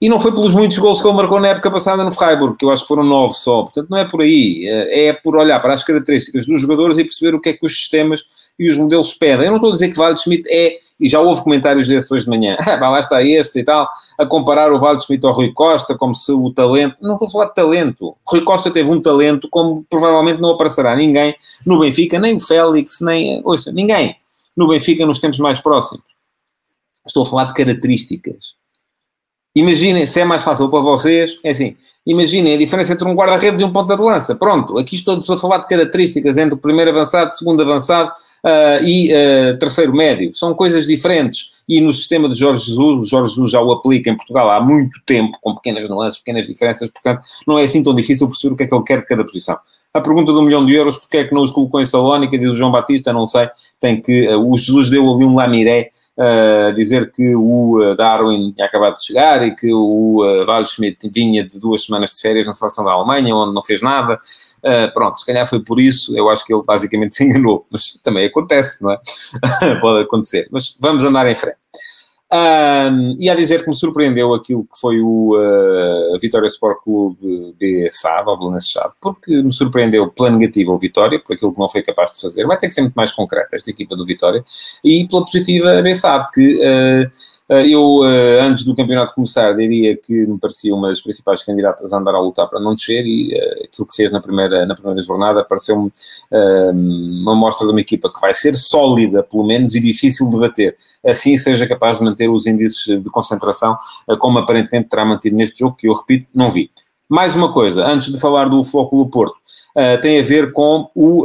e 0.00 0.08
não 0.08 0.18
foi 0.18 0.32
pelos 0.32 0.54
muitos 0.54 0.78
gols 0.78 1.00
que 1.00 1.06
ele 1.06 1.16
marcou 1.16 1.38
na 1.38 1.48
época 1.48 1.70
passada 1.70 2.02
no 2.02 2.10
Freiburg, 2.10 2.56
que 2.56 2.64
eu 2.64 2.70
acho 2.70 2.82
que 2.82 2.88
foram 2.88 3.04
nove 3.04 3.34
só. 3.34 3.62
Portanto, 3.62 3.88
não 3.90 3.98
é 3.98 4.08
por 4.08 4.22
aí. 4.22 4.66
É, 4.66 5.08
é 5.08 5.12
por 5.12 5.36
olhar 5.36 5.60
para 5.60 5.74
as 5.74 5.84
características 5.84 6.46
dos 6.46 6.58
jogadores 6.58 6.96
e 6.96 7.04
perceber 7.04 7.34
o 7.34 7.40
que 7.40 7.50
é 7.50 7.52
que 7.52 7.66
os 7.66 7.76
sistemas 7.76 8.24
e 8.58 8.70
os 8.70 8.78
modelos 8.78 9.12
pedem. 9.12 9.44
Eu 9.44 9.50
não 9.50 9.56
estou 9.56 9.70
a 9.70 9.74
dizer 9.74 9.90
que 9.90 9.98
Waldschmidt 9.98 10.48
é, 10.50 10.78
e 10.98 11.06
já 11.06 11.20
houve 11.20 11.42
comentários 11.42 11.86
desses 11.86 12.10
hoje 12.10 12.24
de 12.24 12.30
manhã, 12.30 12.56
ah, 12.66 12.88
lá 12.88 12.98
está 12.98 13.22
este 13.22 13.58
e 13.58 13.64
tal, 13.64 13.88
a 14.16 14.24
comparar 14.24 14.72
o 14.72 14.78
Waldschmidt 14.78 15.24
ao 15.26 15.32
Rui 15.32 15.52
Costa, 15.52 15.94
como 15.96 16.14
se 16.14 16.32
o 16.32 16.50
talento... 16.50 16.96
Não 17.02 17.14
estou 17.14 17.28
a 17.28 17.30
falar 17.30 17.44
de 17.46 17.54
talento. 17.54 18.16
Rui 18.26 18.40
Costa 18.40 18.70
teve 18.70 18.90
um 18.90 19.02
talento 19.02 19.48
como 19.50 19.84
provavelmente 19.88 20.40
não 20.40 20.52
aparecerá 20.52 20.96
ninguém 20.96 21.34
no 21.66 21.78
Benfica, 21.78 22.18
nem 22.18 22.36
o 22.36 22.40
Félix, 22.40 23.00
nem... 23.02 23.42
Ouça, 23.44 23.70
ninguém 23.70 24.16
no 24.56 24.66
Benfica 24.66 25.04
nos 25.04 25.18
tempos 25.18 25.38
mais 25.38 25.60
próximos. 25.60 26.04
Estou 27.06 27.22
a 27.22 27.26
falar 27.26 27.44
de 27.44 27.54
características 27.54 28.59
Imaginem, 29.54 30.06
se 30.06 30.20
é 30.20 30.24
mais 30.24 30.42
fácil 30.42 30.68
para 30.68 30.80
vocês, 30.80 31.38
é 31.42 31.50
assim, 31.50 31.76
imaginem 32.06 32.54
a 32.54 32.58
diferença 32.58 32.92
entre 32.92 33.06
um 33.06 33.14
guarda-redes 33.14 33.60
e 33.60 33.64
um 33.64 33.72
ponta 33.72 33.96
de 33.96 34.02
lança. 34.02 34.34
Pronto, 34.34 34.78
aqui 34.78 34.94
estou-vos 34.94 35.28
a 35.28 35.36
falar 35.36 35.58
de 35.58 35.68
características 35.68 36.38
entre 36.38 36.56
primeiro 36.56 36.90
avançado, 36.90 37.32
segundo 37.32 37.60
avançado 37.62 38.10
uh, 38.44 38.84
e 38.84 39.10
uh, 39.12 39.58
terceiro 39.58 39.92
médio. 39.92 40.34
São 40.34 40.54
coisas 40.54 40.86
diferentes. 40.86 41.60
E 41.68 41.80
no 41.80 41.92
sistema 41.92 42.28
de 42.28 42.34
Jorge 42.34 42.64
Jesus, 42.64 43.08
Jorge 43.08 43.30
Jesus 43.30 43.50
já 43.50 43.60
o 43.60 43.72
aplica 43.72 44.10
em 44.10 44.16
Portugal 44.16 44.50
há 44.50 44.60
muito 44.60 45.00
tempo, 45.04 45.36
com 45.40 45.54
pequenas 45.54 45.88
nuances, 45.88 46.18
pequenas 46.18 46.46
diferenças, 46.46 46.88
portanto, 46.90 47.20
não 47.46 47.58
é 47.58 47.64
assim 47.64 47.82
tão 47.82 47.94
difícil 47.94 48.26
perceber 48.28 48.54
o 48.54 48.56
que 48.56 48.64
é 48.64 48.66
que 48.66 48.74
ele 48.74 48.84
quer 48.84 49.00
de 49.00 49.06
cada 49.06 49.24
posição. 49.24 49.56
A 49.92 50.00
pergunta 50.00 50.32
do 50.32 50.42
milhão 50.42 50.64
de 50.64 50.72
euros, 50.72 50.96
porque 50.96 51.18
é 51.18 51.24
que 51.24 51.34
não 51.34 51.42
os 51.42 51.50
colocou 51.50 51.80
em 51.80 51.84
Salónica, 51.84 52.38
diz 52.38 52.50
o 52.50 52.54
João 52.54 52.70
Batista, 52.70 53.12
não 53.12 53.26
sei, 53.26 53.48
tem 53.80 54.00
que, 54.00 54.28
uh, 54.28 54.50
o 54.50 54.56
Jesus 54.56 54.90
deu 54.90 55.12
ali 55.12 55.24
um 55.24 55.34
lamiré 55.34 55.90
uh, 56.20 56.72
dizer 56.72 57.10
que 57.10 57.34
o 57.34 57.94
Darwin 57.96 58.52
tinha 58.52 58.66
acabado 58.66 58.94
de 58.94 59.06
chegar 59.06 59.42
e 59.42 59.54
que 59.54 59.72
o 59.72 60.20
uh, 60.22 60.66
Schmidt 60.66 61.08
vinha 61.12 61.42
de 61.42 61.58
duas 61.58 61.84
semanas 61.84 62.10
de 62.10 62.20
férias 62.20 62.46
na 62.46 62.52
seleção 62.52 62.84
da 62.84 62.92
Alemanha, 62.92 63.34
onde 63.34 63.54
não 63.54 63.64
fez 63.64 63.80
nada. 63.80 64.20
Uh, 64.62 64.92
pronto, 64.92 65.18
se 65.18 65.26
calhar 65.26 65.48
foi 65.48 65.60
por 65.60 65.80
isso, 65.80 66.16
eu 66.16 66.28
acho 66.28 66.44
que 66.44 66.52
ele 66.52 66.62
basicamente 66.62 67.14
se 67.16 67.24
enganou, 67.24 67.66
mas 67.70 67.98
também 68.04 68.26
acontece, 68.26 68.82
não 68.82 68.90
é? 68.90 69.00
Pode 69.80 70.04
acontecer, 70.04 70.46
mas 70.50 70.76
vamos 70.78 71.02
andar 71.02 71.26
em 71.26 71.34
frente. 71.34 71.56
Um, 72.32 73.16
e 73.18 73.28
a 73.28 73.34
dizer 73.34 73.64
que 73.64 73.68
me 73.68 73.74
surpreendeu 73.74 74.32
aquilo 74.32 74.62
que 74.62 74.78
foi 74.80 75.00
o 75.00 75.34
uh, 75.34 76.18
Vitória 76.20 76.46
Sport 76.46 76.78
Clube 76.84 77.56
B 77.58 77.88
SAD, 77.90 78.28
ou 78.28 78.38
Belenenses 78.38 78.70
SAD, 78.70 78.92
porque 79.00 79.42
me 79.42 79.52
surpreendeu 79.52 80.08
pela 80.12 80.30
negativa 80.30 80.70
o 80.70 80.78
Vitória, 80.78 81.18
por 81.18 81.34
aquilo 81.34 81.52
que 81.52 81.58
não 81.58 81.68
foi 81.68 81.82
capaz 81.82 82.12
de 82.12 82.20
fazer. 82.20 82.46
Vai 82.46 82.56
ter 82.56 82.68
que 82.68 82.74
ser 82.74 82.82
muito 82.82 82.94
mais 82.94 83.10
concreto 83.10 83.56
esta 83.56 83.70
equipa 83.70 83.96
do 83.96 84.06
Vitória, 84.06 84.44
e 84.84 85.08
pela 85.08 85.24
positiva 85.24 85.78
a 85.78 85.82
B 85.82 85.92
SAD, 85.92 86.30
que 86.32 86.54
uh, 86.54 87.10
eu, 87.50 88.04
eh, 88.04 88.40
antes 88.42 88.64
do 88.64 88.76
campeonato 88.76 89.12
começar, 89.12 89.52
diria 89.54 89.96
que 89.96 90.12
me 90.24 90.38
parecia 90.38 90.72
uma 90.72 90.86
das 90.86 91.00
principais 91.00 91.42
candidatas 91.42 91.92
a 91.92 91.98
andar 91.98 92.14
a 92.14 92.20
lutar 92.20 92.48
para 92.48 92.60
não 92.60 92.74
descer 92.74 93.04
e 93.04 93.34
uh, 93.34 93.64
aquilo 93.64 93.88
que 93.88 93.96
fez 93.96 94.12
na 94.12 94.20
primeira, 94.20 94.64
na 94.64 94.74
primeira 94.76 95.02
jornada 95.02 95.42
pareceu-me 95.42 95.90
uma 96.30 97.34
mostra 97.34 97.66
de 97.66 97.72
uma 97.72 97.80
equipa 97.80 98.08
que 98.08 98.20
vai 98.20 98.32
ser 98.32 98.54
sólida, 98.54 99.24
pelo 99.24 99.44
menos, 99.44 99.74
e 99.74 99.80
difícil 99.80 100.30
de 100.30 100.38
bater. 100.38 100.76
Assim 101.04 101.36
seja 101.36 101.66
capaz 101.66 101.98
de 101.98 102.04
manter 102.04 102.28
os 102.28 102.46
índices 102.46 103.02
de 103.02 103.10
concentração, 103.10 103.76
como 104.20 104.38
aparentemente 104.38 104.88
terá 104.88 105.04
mantido 105.04 105.34
neste 105.34 105.58
jogo, 105.58 105.74
que 105.74 105.88
eu 105.88 105.92
repito, 105.92 106.26
não 106.32 106.50
vi. 106.50 106.70
Mais 107.08 107.34
uma 107.34 107.52
coisa, 107.52 107.84
antes 107.84 108.12
de 108.12 108.20
falar 108.20 108.48
do 108.48 108.62
Flóculo 108.62 109.10
Porto, 109.10 109.34
tem 110.02 110.20
a 110.20 110.22
ver 110.22 110.52
com 110.52 110.88
o 110.94 111.24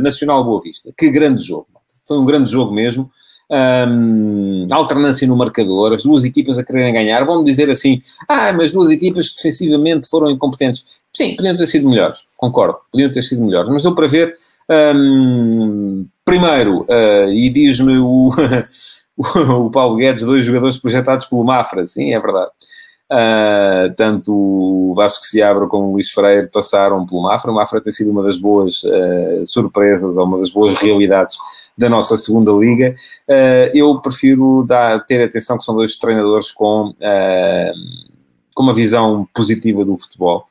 Nacional 0.00 0.44
Boa 0.44 0.60
Vista. 0.62 0.92
Que 0.96 1.10
grande 1.10 1.42
jogo. 1.42 1.66
Foi 2.06 2.16
um 2.16 2.24
grande 2.24 2.48
jogo 2.48 2.72
mesmo 2.72 3.10
um, 3.50 4.66
alternância 4.70 5.26
no 5.26 5.36
marcador, 5.36 5.92
as 5.92 6.02
duas 6.02 6.24
equipas 6.24 6.58
a 6.58 6.64
quererem 6.64 6.92
ganhar, 6.92 7.24
vão-me 7.24 7.44
dizer 7.44 7.70
assim, 7.70 8.02
ah, 8.28 8.52
mas 8.52 8.72
duas 8.72 8.90
equipas 8.90 9.32
defensivamente 9.34 10.08
foram 10.08 10.30
incompetentes. 10.30 10.84
Sim, 11.12 11.36
podiam 11.36 11.56
ter 11.56 11.66
sido 11.66 11.88
melhores, 11.88 12.26
concordo, 12.36 12.78
podiam 12.92 13.10
ter 13.10 13.22
sido 13.22 13.44
melhores, 13.44 13.68
mas 13.70 13.84
eu 13.84 13.94
para 13.94 14.06
ver, 14.06 14.34
um, 14.94 16.06
primeiro, 16.24 16.82
uh, 16.82 17.28
e 17.30 17.48
diz-me 17.48 17.98
o, 17.98 18.30
o 19.16 19.70
Paulo 19.70 19.96
Guedes, 19.96 20.24
dois 20.24 20.44
jogadores 20.44 20.76
projetados 20.76 21.26
pelo 21.26 21.44
Mafra, 21.44 21.86
sim, 21.86 22.12
é 22.12 22.20
verdade. 22.20 22.50
Uh, 23.10 23.94
tanto 23.96 24.32
o 24.34 24.92
Vasco 24.96 25.24
Seabra 25.24 25.68
como 25.68 25.88
o 25.88 25.92
Luís 25.92 26.10
Freire 26.10 26.48
passaram 26.48 27.06
pelo 27.06 27.22
Mafra. 27.22 27.52
O 27.52 27.54
Mafra 27.54 27.80
tem 27.80 27.92
sido 27.92 28.10
uma 28.10 28.22
das 28.22 28.36
boas 28.36 28.82
uh, 28.82 29.46
surpresas, 29.46 30.16
ou 30.16 30.24
uma 30.26 30.38
das 30.38 30.50
boas 30.50 30.74
realidades 30.74 31.36
da 31.78 31.88
nossa 31.88 32.16
segunda 32.16 32.50
liga. 32.52 32.96
Uh, 33.28 33.70
eu 33.72 34.00
prefiro 34.00 34.64
dar, 34.66 35.04
ter 35.04 35.22
atenção 35.22 35.56
que 35.56 35.64
são 35.64 35.76
dois 35.76 35.96
treinadores 35.96 36.50
com, 36.50 36.92
com 38.54 38.62
uma 38.62 38.74
visão 38.74 39.28
positiva 39.32 39.84
do 39.84 39.96
futebol. 39.96 40.46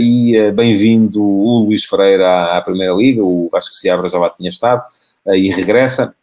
e 0.00 0.50
bem-vindo 0.52 1.22
o 1.22 1.64
Luís 1.64 1.84
Freire 1.84 2.24
à, 2.24 2.56
à, 2.56 2.60
Primeira 2.62 2.94
Liga, 2.94 3.22
o 3.22 3.48
Vasco 3.52 3.74
Seabra 3.74 4.08
já 4.08 4.18
lá 4.18 4.30
tinha 4.30 4.48
estado 4.48 4.82
e 5.26 5.52
regressa. 5.52 6.14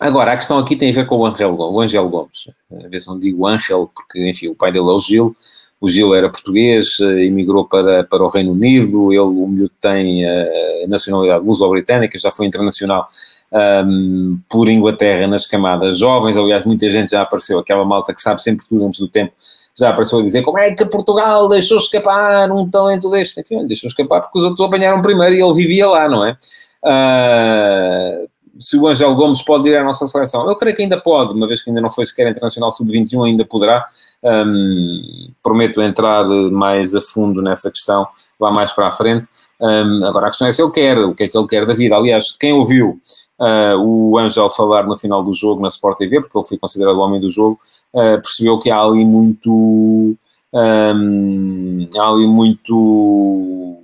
Agora, 0.00 0.32
a 0.32 0.36
questão 0.36 0.58
aqui 0.58 0.76
tem 0.76 0.90
a 0.90 0.94
ver 0.94 1.06
com 1.06 1.18
o 1.18 1.26
Angel, 1.26 1.54
o 1.54 1.78
Angel 1.78 2.08
Gomes. 2.08 2.48
A 2.72 2.98
se 2.98 3.06
não 3.06 3.18
digo 3.18 3.46
Angel, 3.46 3.90
porque, 3.94 4.30
enfim, 4.30 4.48
o 4.48 4.54
pai 4.54 4.72
dele 4.72 4.88
é 4.88 4.92
o 4.92 4.98
Gil. 4.98 5.36
O 5.78 5.90
Gil 5.90 6.14
era 6.14 6.30
português, 6.30 6.98
eh, 7.00 7.26
emigrou 7.26 7.66
para, 7.66 8.04
para 8.04 8.24
o 8.24 8.28
Reino 8.28 8.52
Unido. 8.52 9.12
Ele, 9.12 9.20
o 9.20 9.46
miúdo, 9.46 9.72
tem 9.78 10.24
eh, 10.24 10.86
nacionalidade 10.88 11.44
luso-britânica, 11.44 12.16
já 12.18 12.32
foi 12.32 12.46
internacional 12.46 13.06
um, 13.52 13.58
ehm, 13.58 14.38
por 14.48 14.70
Inglaterra 14.70 15.26
nas 15.26 15.46
camadas 15.46 15.98
jovens. 15.98 16.36
Aliás, 16.38 16.64
muita 16.64 16.88
gente 16.88 17.10
já 17.10 17.20
apareceu, 17.20 17.58
aquela 17.58 17.84
malta 17.84 18.14
que 18.14 18.22
sabe 18.22 18.42
sempre 18.42 18.66
tudo 18.66 18.86
antes 18.86 19.00
do 19.00 19.08
tempo, 19.08 19.32
já 19.78 19.90
apareceu 19.90 20.18
a 20.18 20.22
dizer 20.22 20.42
como 20.42 20.58
é 20.58 20.72
que 20.72 20.84
Portugal 20.86 21.46
deixou 21.48 21.76
escapar 21.76 22.50
um 22.50 22.68
talento 22.70 23.10
deste. 23.10 23.40
Enfim, 23.40 23.66
deixou 23.66 23.88
escapar 23.88 24.22
porque 24.22 24.38
os 24.38 24.44
outros 24.44 24.60
o 24.60 24.64
apanharam 24.64 25.02
primeiro 25.02 25.34
e 25.34 25.42
ele 25.42 25.54
vivia 25.54 25.88
lá, 25.88 26.08
não 26.08 26.24
é? 26.24 26.36
Uh, 26.82 28.29
se 28.58 28.76
o 28.76 28.86
Angel 28.86 29.14
Gomes 29.14 29.42
pode 29.42 29.68
ir 29.68 29.76
à 29.76 29.84
nossa 29.84 30.06
seleção. 30.06 30.48
Eu 30.48 30.56
creio 30.56 30.74
que 30.74 30.82
ainda 30.82 31.00
pode, 31.00 31.34
uma 31.34 31.46
vez 31.46 31.62
que 31.62 31.70
ainda 31.70 31.80
não 31.80 31.90
foi 31.90 32.04
sequer 32.04 32.28
internacional 32.28 32.72
sub-21, 32.72 33.26
ainda 33.26 33.44
poderá. 33.44 33.84
Um, 34.22 35.30
prometo 35.42 35.80
entrar 35.80 36.24
mais 36.50 36.94
a 36.94 37.00
fundo 37.00 37.40
nessa 37.40 37.70
questão 37.70 38.06
lá 38.38 38.50
mais 38.50 38.72
para 38.72 38.88
a 38.88 38.90
frente. 38.90 39.26
Um, 39.60 40.04
agora 40.04 40.26
a 40.26 40.30
questão 40.30 40.46
é 40.46 40.52
se 40.52 40.62
ele 40.62 40.70
quer, 40.70 40.98
o 40.98 41.14
que 41.14 41.24
é 41.24 41.28
que 41.28 41.36
ele 41.36 41.46
quer 41.46 41.64
da 41.64 41.74
vida. 41.74 41.96
Aliás, 41.96 42.32
quem 42.32 42.52
ouviu 42.52 43.00
uh, 43.38 43.78
o 43.78 44.18
Angel 44.18 44.48
falar 44.48 44.86
no 44.86 44.96
final 44.96 45.22
do 45.22 45.32
jogo 45.32 45.62
na 45.62 45.68
Sport 45.68 45.98
TV, 45.98 46.20
porque 46.20 46.36
ele 46.36 46.46
foi 46.46 46.58
considerado 46.58 46.96
o 46.96 47.00
homem 47.00 47.20
do 47.20 47.30
jogo, 47.30 47.58
uh, 47.94 48.20
percebeu 48.20 48.58
que 48.58 48.70
há 48.70 48.80
ali 48.80 49.04
muito. 49.04 50.16
Um, 50.52 51.88
há 51.96 52.08
ali 52.08 52.26
muito 52.26 53.78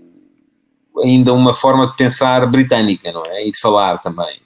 ainda 1.02 1.32
uma 1.32 1.54
forma 1.54 1.86
de 1.86 1.96
pensar 1.96 2.46
britânica, 2.46 3.12
não 3.12 3.24
é? 3.26 3.46
E 3.46 3.50
de 3.50 3.58
falar 3.58 3.98
também. 3.98 4.40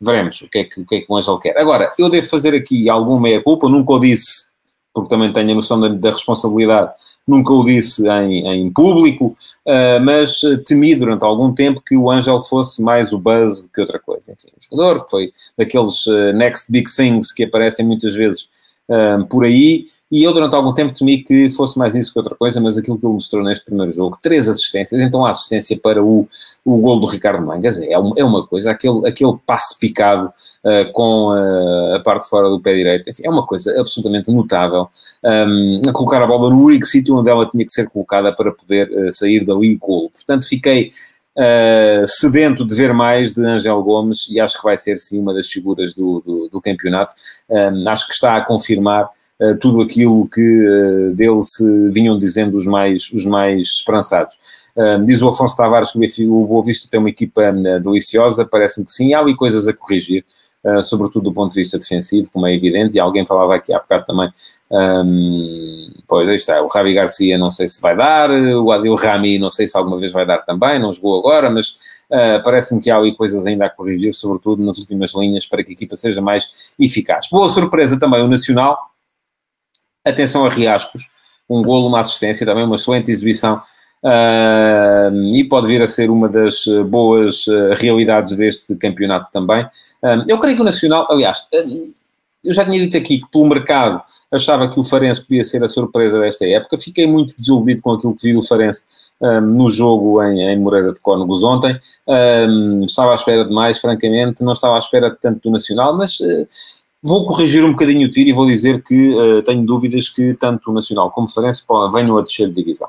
Eh, 0.00 0.04
veremos 0.04 0.40
o 0.42 0.48
que 0.48 0.58
é 0.58 0.64
que 0.64 0.80
o, 0.80 0.86
que 0.86 0.94
é 0.96 1.00
que 1.00 1.06
o 1.08 1.16
Angel 1.16 1.38
quer. 1.38 1.58
Agora, 1.58 1.92
eu 1.98 2.08
devo 2.08 2.26
fazer 2.28 2.54
aqui 2.54 2.88
alguma 2.88 3.20
meia-culpa, 3.20 3.68
nunca 3.68 3.92
o 3.92 3.98
disse, 3.98 4.50
porque 4.92 5.08
também 5.08 5.32
tenho 5.32 5.52
a 5.52 5.54
noção 5.54 5.78
da, 5.78 5.88
da 5.88 6.10
responsabilidade, 6.10 6.92
nunca 7.26 7.52
o 7.52 7.64
disse 7.64 8.08
em, 8.08 8.46
em 8.46 8.70
público, 8.72 9.36
uh, 9.66 10.00
mas 10.02 10.40
temi 10.66 10.94
durante 10.94 11.24
algum 11.24 11.52
tempo 11.52 11.82
que 11.86 11.96
o 11.96 12.10
Angel 12.10 12.40
fosse 12.40 12.82
mais 12.82 13.12
o 13.12 13.18
buzz 13.18 13.62
do 13.62 13.68
que 13.68 13.80
outra 13.80 13.98
coisa. 13.98 14.32
Enfim, 14.32 14.48
um 14.56 14.76
jogador 14.76 15.04
que 15.04 15.10
foi 15.10 15.32
daqueles 15.56 16.06
uh, 16.06 16.32
next 16.34 16.70
big 16.72 16.90
things 16.90 17.32
que 17.32 17.44
aparecem 17.44 17.86
muitas 17.86 18.14
vezes 18.14 18.48
uh, 18.90 19.24
por 19.26 19.44
aí, 19.44 19.84
e 20.10 20.24
eu, 20.24 20.32
durante 20.32 20.56
algum 20.56 20.74
tempo, 20.74 20.92
temi 20.92 21.22
que 21.22 21.48
fosse 21.50 21.78
mais 21.78 21.94
isso 21.94 22.12
que 22.12 22.18
outra 22.18 22.34
coisa, 22.34 22.60
mas 22.60 22.76
aquilo 22.76 22.98
que 22.98 23.06
ele 23.06 23.12
mostrou 23.12 23.44
neste 23.44 23.64
primeiro 23.64 23.92
jogo, 23.92 24.18
três 24.20 24.48
assistências, 24.48 25.00
então 25.00 25.24
a 25.24 25.30
assistência 25.30 25.78
para 25.80 26.02
o, 26.02 26.26
o 26.64 26.78
gol 26.78 26.98
do 26.98 27.06
Ricardo 27.06 27.46
Mangas 27.46 27.78
é, 27.78 27.92
é 27.92 28.24
uma 28.24 28.44
coisa, 28.44 28.72
aquele, 28.72 29.06
aquele 29.06 29.36
passe 29.46 29.78
picado 29.78 30.26
uh, 30.26 30.92
com 30.92 31.28
uh, 31.28 31.94
a 31.94 32.00
parte 32.00 32.28
fora 32.28 32.48
do 32.50 32.60
pé 32.60 32.74
direito, 32.74 33.08
enfim, 33.08 33.22
é 33.24 33.30
uma 33.30 33.46
coisa 33.46 33.72
absolutamente 33.80 34.32
notável. 34.32 34.88
Um, 35.22 35.82
a 35.88 35.92
colocar 35.92 36.20
a 36.20 36.26
bola 36.26 36.50
no 36.50 36.60
único 36.60 36.86
sítio 36.86 37.16
onde 37.16 37.30
ela 37.30 37.48
tinha 37.48 37.64
que 37.64 37.72
ser 37.72 37.88
colocada 37.88 38.34
para 38.34 38.50
poder 38.50 38.90
uh, 38.90 39.12
sair 39.12 39.44
dali 39.44 39.76
gol. 39.76 40.10
Portanto, 40.10 40.44
fiquei 40.44 40.90
Uh, 41.40 42.06
sedento 42.06 42.66
de 42.66 42.74
ver 42.74 42.92
mais 42.92 43.32
de 43.32 43.42
Angel 43.42 43.82
Gomes 43.82 44.28
e 44.28 44.38
acho 44.38 44.58
que 44.58 44.62
vai 44.62 44.76
ser 44.76 44.98
sim 44.98 45.18
uma 45.18 45.32
das 45.32 45.48
figuras 45.48 45.94
do, 45.94 46.20
do, 46.20 46.48
do 46.50 46.60
campeonato. 46.60 47.14
Um, 47.48 47.88
acho 47.88 48.06
que 48.06 48.12
está 48.12 48.36
a 48.36 48.44
confirmar 48.44 49.08
uh, 49.40 49.56
tudo 49.58 49.80
aquilo 49.80 50.28
que 50.28 50.42
uh, 50.42 51.14
dele 51.14 51.40
se 51.40 51.64
vinham 51.92 52.18
dizendo 52.18 52.58
os 52.58 52.66
mais, 52.66 53.10
os 53.10 53.24
mais 53.24 53.68
esperançados. 53.68 54.36
diz 55.06 55.22
o 55.22 55.30
Afonso 55.30 55.56
Tavares 55.56 55.92
que 55.92 56.26
o 56.26 56.46
Boa 56.46 56.62
Vista 56.62 56.86
tem 56.90 57.00
uma 57.00 57.08
equipa 57.08 57.50
deliciosa, 57.82 58.44
parece-me 58.44 58.84
que 58.84 58.92
sim, 58.92 59.14
há 59.14 59.20
ali 59.20 59.34
coisas 59.34 59.66
a 59.66 59.72
corrigir. 59.72 60.26
Uh, 60.62 60.82
sobretudo 60.82 61.24
do 61.24 61.32
ponto 61.32 61.52
de 61.52 61.60
vista 61.60 61.78
defensivo, 61.78 62.30
como 62.30 62.46
é 62.46 62.54
evidente, 62.54 62.94
e 62.94 63.00
alguém 63.00 63.24
falava 63.24 63.54
aqui 63.54 63.72
há 63.72 63.78
bocado 63.78 64.04
também, 64.04 64.30
um, 64.70 65.90
pois 66.06 66.28
aí 66.28 66.36
está, 66.36 66.60
o 66.60 66.66
Ravi 66.66 66.92
Garcia 66.92 67.38
não 67.38 67.50
sei 67.50 67.66
se 67.66 67.80
vai 67.80 67.96
dar, 67.96 68.30
o 68.30 68.70
Adil 68.70 68.94
Rami 68.94 69.38
não 69.38 69.48
sei 69.48 69.66
se 69.66 69.74
alguma 69.78 69.98
vez 69.98 70.12
vai 70.12 70.26
dar 70.26 70.40
também, 70.40 70.78
não 70.78 70.92
jogou 70.92 71.18
agora, 71.18 71.48
mas 71.48 71.68
uh, 72.10 72.42
parece-me 72.44 72.78
que 72.78 72.90
há 72.90 72.98
ali 72.98 73.16
coisas 73.16 73.46
ainda 73.46 73.64
a 73.64 73.70
corrigir, 73.70 74.12
sobretudo 74.12 74.62
nas 74.62 74.76
últimas 74.76 75.14
linhas, 75.14 75.46
para 75.46 75.64
que 75.64 75.70
a 75.70 75.72
equipa 75.72 75.96
seja 75.96 76.20
mais 76.20 76.74
eficaz. 76.78 77.28
Boa 77.30 77.48
surpresa 77.48 77.98
também 77.98 78.22
o 78.22 78.28
Nacional, 78.28 78.78
atenção 80.04 80.44
a 80.44 80.50
Riascos, 80.50 81.08
um 81.48 81.62
golo, 81.62 81.88
uma 81.88 82.00
assistência, 82.00 82.44
também 82.44 82.64
uma 82.64 82.74
excelente 82.74 83.10
exibição 83.10 83.62
Uh, 84.02 85.14
e 85.34 85.44
pode 85.44 85.66
vir 85.66 85.82
a 85.82 85.86
ser 85.86 86.10
uma 86.10 86.26
das 86.28 86.64
boas 86.88 87.46
uh, 87.46 87.72
realidades 87.74 88.34
deste 88.34 88.74
campeonato 88.76 89.30
também. 89.30 89.64
Uh, 90.02 90.24
eu 90.26 90.38
creio 90.38 90.56
que 90.56 90.62
o 90.62 90.64
Nacional, 90.64 91.06
aliás, 91.10 91.46
eu 91.52 92.54
já 92.54 92.64
tinha 92.64 92.78
dito 92.78 92.96
aqui 92.96 93.20
que 93.20 93.30
pelo 93.30 93.46
mercado 93.46 94.00
achava 94.32 94.68
que 94.68 94.80
o 94.80 94.82
Farense 94.82 95.20
podia 95.20 95.44
ser 95.44 95.62
a 95.62 95.68
surpresa 95.68 96.18
desta 96.18 96.46
época. 96.46 96.78
Fiquei 96.78 97.06
muito 97.06 97.36
desiludido 97.36 97.82
com 97.82 97.92
aquilo 97.92 98.14
que 98.14 98.28
vi 98.28 98.32
do 98.32 98.42
Farense 98.42 98.84
no 99.42 99.68
jogo 99.68 100.22
em, 100.22 100.40
em, 100.40 100.58
Moreira 100.58 100.94
de 100.94 101.00
Cónegos 101.00 101.42
ontem. 101.42 101.78
estava 102.84 103.10
à 103.10 103.14
espera 103.14 103.44
de 103.44 103.52
mais, 103.52 103.78
francamente, 103.78 104.42
não 104.42 104.52
estava 104.52 104.76
à 104.76 104.78
espera 104.78 105.10
de 105.10 105.20
tanto 105.20 105.42
do 105.42 105.50
Nacional, 105.50 105.94
mas 105.94 106.18
Vou 107.02 107.26
corrigir 107.26 107.64
um 107.64 107.70
bocadinho 107.70 108.08
o 108.08 108.10
tiro 108.10 108.28
e 108.28 108.32
vou 108.32 108.46
dizer 108.46 108.82
que 108.82 109.08
uh, 109.14 109.42
tenho 109.42 109.64
dúvidas 109.64 110.10
que 110.10 110.34
tanto 110.34 110.70
o 110.70 110.74
Nacional 110.74 111.10
como 111.10 111.26
o 111.26 111.30
Farense 111.30 111.64
venham 111.94 112.18
a 112.18 112.22
descer 112.22 112.48
de 112.48 112.54
divisão. 112.54 112.88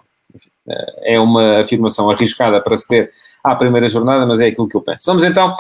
É 1.04 1.20
uma 1.20 1.60
afirmação 1.60 2.10
arriscada 2.10 2.62
para 2.62 2.76
se 2.78 2.88
ter 2.88 3.12
à 3.44 3.56
primeira 3.56 3.88
jornada, 3.88 4.26
mas 4.26 4.40
é 4.40 4.48
aquilo 4.48 4.68
que 4.68 4.78
eu 4.78 4.82
penso. 4.82 5.06
Vamos 5.08 5.24
então, 5.24 5.54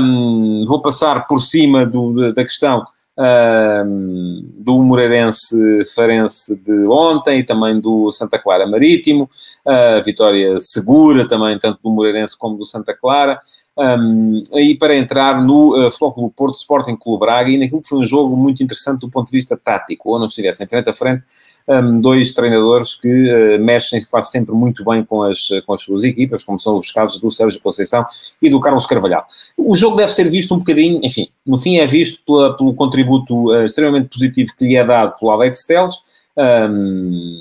um, 0.00 0.64
vou 0.66 0.80
passar 0.80 1.26
por 1.26 1.40
cima 1.40 1.84
do, 1.84 2.32
da 2.32 2.44
questão 2.44 2.84
um, 3.18 4.48
do 4.58 4.78
Moreirense 4.78 5.84
Farense 5.94 6.54
de 6.56 6.86
ontem 6.86 7.40
e 7.40 7.44
também 7.44 7.80
do 7.80 8.10
Santa 8.10 8.38
Clara 8.38 8.66
Marítimo, 8.66 9.28
a 9.66 10.00
vitória 10.00 10.58
segura 10.60 11.26
também, 11.26 11.58
tanto 11.58 11.80
do 11.82 11.90
Moreirense 11.90 12.38
como 12.38 12.56
do 12.56 12.64
Santa 12.64 12.94
Clara. 12.94 13.40
Um, 13.78 14.42
aí 14.54 14.76
para 14.76 14.96
entrar 14.96 15.40
no 15.40 15.76
uh, 15.78 15.90
Futebol 15.90 16.12
Clube 16.12 16.34
Porto, 16.36 16.54
Sporting 16.56 16.96
Clube 16.96 17.20
Braga, 17.20 17.48
e 17.48 17.56
naquilo 17.56 17.80
que 17.80 17.88
foi 17.88 17.98
um 17.98 18.04
jogo 18.04 18.36
muito 18.36 18.62
interessante 18.62 19.00
do 19.00 19.08
ponto 19.08 19.26
de 19.26 19.32
vista 19.32 19.56
tático, 19.56 20.10
ou 20.10 20.18
não 20.18 20.26
estivessem 20.26 20.66
frente 20.66 20.90
a 20.90 20.94
frente 20.94 21.24
um, 21.68 22.00
dois 22.00 22.32
treinadores 22.32 22.94
que 22.94 23.08
uh, 23.08 23.62
mexem 23.62 24.04
quase 24.10 24.30
sempre 24.30 24.52
muito 24.52 24.84
bem 24.84 25.04
com 25.04 25.22
as, 25.22 25.48
com 25.64 25.74
as 25.74 25.82
suas 25.82 26.02
equipas, 26.02 26.42
como 26.42 26.58
são 26.58 26.76
os 26.76 26.90
casos 26.90 27.20
do 27.20 27.30
Sérgio 27.30 27.60
Conceição 27.62 28.04
e 28.42 28.50
do 28.50 28.58
Carlos 28.58 28.84
Carvalhal. 28.84 29.24
O 29.56 29.76
jogo 29.76 29.96
deve 29.96 30.12
ser 30.12 30.28
visto 30.28 30.52
um 30.54 30.58
bocadinho, 30.58 31.00
enfim, 31.04 31.28
no 31.46 31.58
fim 31.58 31.76
é 31.78 31.86
visto 31.86 32.20
pela, 32.26 32.56
pelo 32.56 32.74
contributo 32.74 33.50
uh, 33.50 33.64
extremamente 33.64 34.08
positivo 34.08 34.52
que 34.58 34.66
lhe 34.66 34.76
é 34.76 34.84
dado 34.84 35.16
pelo 35.18 35.30
Alex 35.30 35.64
Teles, 35.64 35.94
um, 36.36 37.32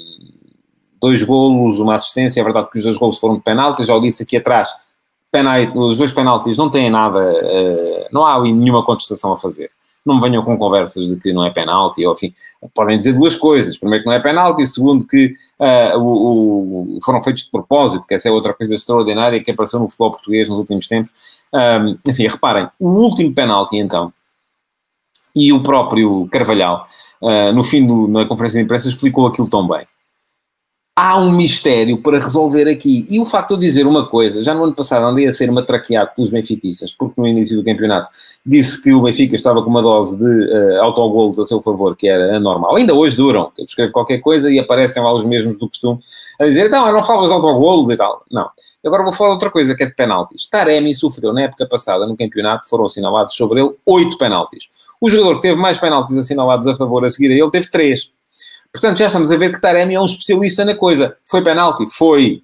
dois 1.02 1.24
golos, 1.24 1.80
uma 1.80 1.96
assistência, 1.96 2.42
é 2.42 2.44
verdade 2.44 2.70
que 2.70 2.78
os 2.78 2.84
dois 2.84 2.98
golos 2.98 3.18
foram 3.18 3.36
de 3.36 3.42
penalti, 3.42 3.84
já 3.84 3.96
o 3.96 4.00
disse 4.00 4.24
aqui 4.24 4.38
atrás, 4.38 4.70
os 5.76 5.98
dois 5.98 6.14
penaltis 6.14 6.58
não 6.58 6.70
têm 6.70 6.90
nada, 6.90 7.20
uh, 7.20 8.08
não 8.12 8.26
há 8.26 8.36
ali 8.36 8.52
nenhuma 8.52 8.84
contestação 8.84 9.32
a 9.34 9.38
fazer 9.38 9.70
não 10.08 10.16
me 10.16 10.22
venham 10.22 10.44
com 10.44 10.58
conversas 10.58 11.08
de 11.08 11.20
que 11.20 11.34
não 11.34 11.46
é 11.46 11.50
penalti, 11.50 12.06
ou 12.06 12.14
enfim, 12.14 12.34
podem 12.74 12.96
dizer 12.96 13.14
duas 13.14 13.36
coisas. 13.36 13.78
Primeiro 13.78 14.04
que 14.04 14.10
não 14.10 14.16
é 14.16 14.20
penalti, 14.22 14.66
segundo 14.66 15.06
que 15.06 15.36
uh, 15.60 16.00
o, 16.00 16.96
o, 16.96 17.02
foram 17.04 17.22
feitos 17.22 17.44
de 17.44 17.52
propósito, 17.52 18.08
que 18.08 18.16
essa 18.16 18.30
é 18.30 18.32
outra 18.32 18.54
coisa 18.54 18.74
extraordinária 18.74 19.44
que 19.44 19.52
apareceu 19.52 19.80
no 19.80 19.90
futebol 19.90 20.12
português 20.12 20.48
nos 20.48 20.58
últimos 20.58 20.88
tempos. 20.88 21.12
Um, 21.54 21.98
enfim, 22.10 22.26
reparem, 22.26 22.70
o 22.80 22.88
último 22.88 23.34
penalti 23.34 23.78
então, 23.78 24.14
e 25.36 25.52
o 25.52 25.62
próprio 25.62 26.28
Carvalhal, 26.32 26.88
uh, 27.22 27.52
no 27.52 27.64
fim 27.64 27.86
do, 27.86 28.08
na 28.08 28.26
conferência 28.26 28.60
de 28.60 28.64
imprensa, 28.64 28.88
explicou 28.88 29.28
aquilo 29.28 29.50
tão 29.50 29.68
bem 29.68 29.86
há 31.00 31.16
um 31.16 31.32
mistério 31.32 32.02
para 32.02 32.20
resolver 32.20 32.68
aqui. 32.68 33.06
E 33.08 33.20
o 33.20 33.26
facto 33.26 33.50
de 33.50 33.54
eu 33.54 33.60
dizer 33.60 33.86
uma 33.86 34.08
coisa, 34.08 34.42
já 34.42 34.56
no 34.56 34.64
ano 34.64 34.74
passado 34.74 35.06
andei 35.06 35.28
a 35.28 35.32
ser 35.32 35.52
matraqueado 35.52 36.10
pelos 36.16 36.32
benfiquistas, 36.32 36.92
porque 36.92 37.22
no 37.22 37.28
início 37.28 37.56
do 37.56 37.64
campeonato 37.64 38.10
disse 38.44 38.82
que 38.82 38.92
o 38.92 39.04
Benfica 39.04 39.36
estava 39.36 39.62
com 39.62 39.70
uma 39.70 39.84
dose 39.84 40.18
de 40.18 40.26
uh, 40.26 40.82
autogolos 40.82 41.38
a 41.38 41.46
seu 41.46 41.62
favor, 41.62 41.96
que 41.96 42.08
era 42.08 42.38
anormal. 42.38 42.76
Ainda 42.76 42.96
hoje 42.96 43.16
duram, 43.16 43.52
eu 43.60 43.66
escrevo 43.66 43.94
qualquer 43.94 44.18
coisa 44.22 44.52
e 44.52 44.58
aparecem 44.58 45.04
lá 45.04 45.14
os 45.14 45.24
mesmos 45.24 45.60
do 45.60 45.68
costume 45.68 46.00
a 46.40 46.46
dizer, 46.46 46.66
então, 46.66 46.88
eu 46.88 46.94
não 46.94 47.04
falo 47.04 47.22
dos 47.22 47.32
autogolos 47.32 47.92
e 47.92 47.96
tal. 47.96 48.24
Não. 48.32 48.50
Agora 48.84 49.04
vou 49.04 49.12
falar 49.12 49.32
outra 49.34 49.52
coisa, 49.52 49.76
que 49.76 49.84
é 49.84 49.86
de 49.86 49.94
penaltis. 49.94 50.48
Taremi 50.48 50.96
sofreu 50.96 51.32
na 51.32 51.44
época 51.44 51.68
passada, 51.68 52.08
no 52.08 52.18
campeonato, 52.18 52.68
foram 52.68 52.86
assinalados 52.86 53.36
sobre 53.36 53.62
ele 53.62 53.72
oito 53.86 54.18
penaltis. 54.18 54.68
O 55.00 55.08
jogador 55.10 55.36
que 55.36 55.42
teve 55.44 55.60
mais 55.60 55.78
penaltis 55.78 56.18
assinalados 56.18 56.68
a 56.68 56.74
favor 56.74 57.06
a 57.06 57.10
seguir 57.10 57.32
a 57.32 57.36
ele 57.36 57.52
teve 57.52 57.70
três. 57.70 58.10
Portanto, 58.72 58.98
já 58.98 59.08
estamos 59.08 59.32
a 59.32 59.38
ver 59.38 59.52
que 59.52 59.62
Taremi 59.62 59.96
é 59.96 60.00
um 60.00 60.06
especialista 60.06 60.64
na 60.64 60.76
coisa. 60.76 61.18
Foi 61.26 61.44
penalti? 61.44 61.86
Foi. 61.90 62.44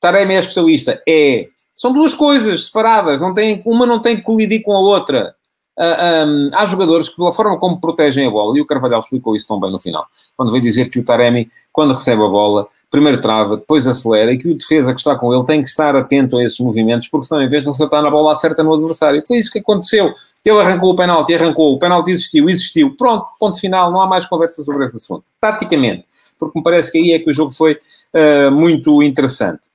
Taremi 0.00 0.34
é 0.34 0.40
especialista? 0.40 1.02
É. 1.08 1.48
São 1.74 1.92
duas 1.92 2.14
coisas 2.14 2.66
separadas. 2.66 3.20
Não 3.20 3.32
tem, 3.32 3.62
uma 3.64 3.86
não 3.86 4.00
tem 4.00 4.16
que 4.16 4.22
colidir 4.22 4.62
com 4.62 4.72
a 4.72 4.80
outra. 4.80 5.34
Uh, 5.78 5.82
ah, 5.82 6.24
um, 6.26 6.50
há 6.54 6.66
jogadores 6.66 7.08
que, 7.08 7.16
pela 7.16 7.32
forma 7.32 7.58
como 7.58 7.80
protegem 7.80 8.26
a 8.26 8.30
bola, 8.30 8.58
e 8.58 8.60
o 8.60 8.66
Carvalhal 8.66 8.98
explicou 8.98 9.34
isso 9.34 9.48
tão 9.48 9.58
bem 9.58 9.72
no 9.72 9.80
final, 9.80 10.06
quando 10.36 10.52
veio 10.52 10.62
dizer 10.62 10.90
que 10.90 10.98
o 10.98 11.04
Taremi, 11.04 11.50
quando 11.72 11.94
recebe 11.94 12.22
a 12.22 12.28
bola, 12.28 12.68
primeiro 12.92 13.18
trava, 13.18 13.56
depois 13.56 13.86
acelera, 13.86 14.34
e 14.34 14.38
que 14.38 14.46
o 14.46 14.54
defesa 14.54 14.92
que 14.92 15.00
está 15.00 15.16
com 15.16 15.34
ele 15.34 15.44
tem 15.46 15.62
que 15.62 15.68
estar 15.68 15.96
atento 15.96 16.36
a 16.36 16.44
esses 16.44 16.60
movimentos, 16.60 17.08
porque 17.08 17.26
senão, 17.26 17.42
em 17.42 17.48
vez 17.48 17.64
de 17.64 17.70
acertar 17.70 18.02
na 18.02 18.10
bola, 18.10 18.32
acerta 18.32 18.62
no 18.62 18.74
adversário. 18.74 19.22
Foi 19.26 19.38
isso 19.38 19.50
que 19.50 19.60
aconteceu. 19.60 20.14
Ele 20.44 20.60
arrancou 20.60 20.90
o 20.90 20.94
penalti, 20.94 21.34
arrancou, 21.34 21.72
o 21.72 21.78
penalti 21.78 22.10
existiu, 22.10 22.50
existiu. 22.50 22.94
Pronto, 22.94 23.26
ponto 23.40 23.58
final, 23.58 23.90
não 23.90 24.02
há 24.02 24.06
mais 24.06 24.26
conversa 24.26 24.62
sobre 24.62 24.84
esse 24.84 24.96
assunto. 24.96 25.24
Taticamente, 25.40 26.06
porque 26.38 26.58
me 26.58 26.62
parece 26.62 26.92
que 26.92 26.98
aí 26.98 27.12
é 27.12 27.18
que 27.18 27.30
o 27.30 27.32
jogo 27.32 27.50
foi 27.50 27.78
uh, 28.12 28.50
muito 28.50 29.02
interessante. 29.02 29.72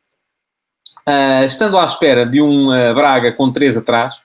Uh, 1.09 1.45
estando 1.45 1.75
à 1.79 1.85
espera 1.85 2.23
de 2.23 2.39
um 2.39 2.69
uh, 2.69 2.93
Braga 2.93 3.31
com 3.31 3.51
três 3.51 3.75
atrás, 3.75 4.21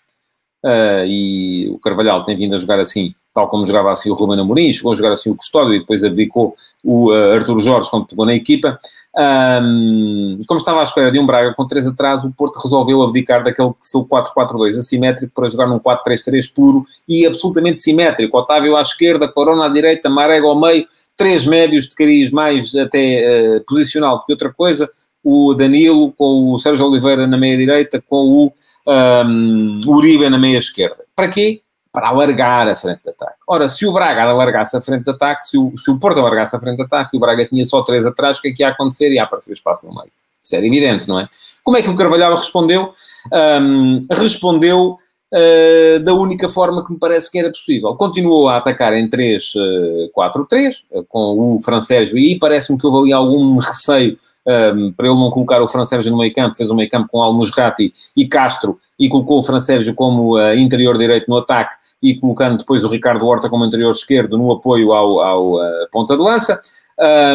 e 1.09 1.69
o 1.73 1.79
Carvalhal 1.81 2.23
tem 2.23 2.37
vindo 2.37 2.55
a 2.55 2.59
jogar 2.59 2.79
assim 2.79 3.13
tal 3.35 3.49
como 3.49 3.67
jogava 3.67 3.91
assim 3.91 4.11
o 4.11 4.15
Ruben 4.15 4.39
Amorim, 4.39 4.73
chegou 4.73 4.93
a 4.93 4.95
jogar 4.95 5.13
assim 5.13 5.31
o 5.31 5.35
Custódio 5.35 5.75
e 5.75 5.81
depois 5.81 6.05
abdicou 6.05 6.55
o 6.85 7.11
uh, 7.11 7.33
Artur 7.33 7.61
Jorge 7.61 7.89
quando 7.91 8.07
pegou 8.07 8.27
na 8.27 8.35
equipa. 8.35 8.79
Um, 9.15 10.39
como 10.47 10.59
estava 10.59 10.81
à 10.81 10.83
espera 10.83 11.11
de 11.11 11.19
um 11.19 11.27
Braga 11.27 11.55
com 11.55 11.67
3 11.67 11.87
atrás, 11.89 12.25
o 12.25 12.31
Porto 12.31 12.59
resolveu 12.59 13.03
abdicar 13.03 13.43
daquele 13.43 13.71
que 13.71 13.87
são 13.87 14.05
4-4-2 14.05 14.79
assimétrico 14.79 15.33
para 15.35 15.49
jogar 15.49 15.67
num 15.67 15.79
4-3-3 15.79 16.53
puro 16.55 16.85
e 17.09 17.27
absolutamente 17.27 17.81
simétrico. 17.81 18.37
Otávio 18.37 18.77
à 18.77 18.81
esquerda, 18.81 19.29
Corona 19.29 19.67
à 19.67 19.69
direita, 19.69 20.11
Marega 20.11 20.47
ao 20.47 20.59
meio, 20.59 20.87
três 21.17 21.47
médios 21.47 21.87
de 21.87 21.95
cariz 21.95 22.31
mais 22.31 22.75
até 22.75 23.57
uh, 23.57 23.65
posicional 23.67 24.19
do 24.19 24.27
que 24.27 24.33
outra 24.33 24.53
coisa, 24.53 24.91
o 25.25 25.55
Danilo 25.55 26.13
com 26.13 26.53
o 26.53 26.59
Sérgio 26.59 26.87
Oliveira 26.87 27.27
na 27.27 27.39
meia 27.39 27.57
direita, 27.57 28.03
com 28.07 28.17
o 28.17 28.53
um, 28.87 29.81
Uribe 29.87 30.29
na 30.29 30.39
meia 30.39 30.59
esquerda. 30.59 31.05
Para 31.15 31.29
quê? 31.29 31.61
Para 31.93 32.09
alargar 32.09 32.67
a 32.69 32.75
frente 32.75 33.03
de 33.03 33.11
ataque. 33.11 33.37
Ora, 33.47 33.69
se 33.69 33.87
o 33.87 33.93
Braga 33.93 34.23
alargasse 34.23 34.77
a 34.77 34.81
frente 34.81 35.05
de 35.05 35.11
ataque, 35.11 35.47
se 35.47 35.59
o, 35.59 35.77
se 35.77 35.91
o 35.91 35.99
Porto 35.99 36.19
alargasse 36.21 36.57
a 36.57 36.61
frente 36.61 36.77
de 36.77 36.83
ataque 36.85 37.11
e 37.15 37.17
o 37.19 37.21
Braga 37.21 37.45
tinha 37.45 37.65
só 37.65 37.83
três 37.83 38.07
atrás, 38.07 38.39
o 38.39 38.43
que 38.43 38.49
é 38.49 38.53
que 38.53 38.63
ia 38.63 38.71
acontecer? 38.71 39.13
Ia 39.13 39.25
aparecer 39.25 39.53
espaço 39.53 39.87
no 39.87 39.95
meio. 39.95 40.11
Isso 40.43 40.57
era 40.57 40.67
evidente, 40.67 41.07
não 41.07 41.21
é? 41.21 41.29
Como 41.63 41.77
é 41.77 41.83
que 41.83 41.91
o 41.91 41.95
Carvalhal 41.95 42.35
respondeu? 42.35 42.93
Um, 43.33 44.01
respondeu 44.11 44.99
uh, 45.33 46.01
da 46.03 46.15
única 46.15 46.49
forma 46.49 46.85
que 46.85 46.93
me 46.93 46.99
parece 46.99 47.31
que 47.31 47.39
era 47.39 47.51
possível. 47.51 47.95
Continuou 47.97 48.49
a 48.49 48.59
atacar 48.59 48.93
em 48.95 49.09
3-4-3, 49.09 50.85
uh, 50.91 51.01
uh, 51.01 51.05
com 51.09 51.55
o 51.55 51.59
francês, 51.59 52.11
e 52.15 52.39
parece-me 52.39 52.79
que 52.79 52.87
houve 52.87 53.11
ali 53.11 53.13
algum 53.13 53.57
receio 53.59 54.19
um, 54.47 54.93
para 54.93 55.07
ele 55.07 55.17
não 55.17 55.31
colocar 55.31 55.63
o 55.63 55.69
Fran 55.69 55.85
Sérgio 55.85 56.11
no 56.11 56.19
meio 56.19 56.33
campo, 56.33 56.57
fez 56.57 56.71
um 56.71 56.75
meio 56.75 56.89
campo 56.89 57.09
com 57.09 57.23
Almusrati 57.23 57.93
e 58.17 58.27
Castro 58.27 58.79
e 58.99 59.09
colocou 59.09 59.39
o 59.39 59.43
Fran 59.43 59.61
Sérgio 59.61 59.95
como 59.95 60.37
uh, 60.37 60.55
interior 60.55 60.99
direito 60.99 61.29
no 61.29 61.39
ataque 61.39 61.77
e 62.03 62.17
colocando 62.17 62.59
depois 62.59 62.85
o 62.85 62.89
Ricardo 62.89 63.27
Horta 63.27 63.49
como 63.49 63.65
interior 63.65 63.91
esquerdo 63.91 64.37
no 64.37 64.51
apoio 64.51 64.93
ao, 64.93 65.21
ao 65.21 65.55
uh, 65.55 65.89
ponta 65.93 66.17
de 66.17 66.23
lança. 66.23 66.61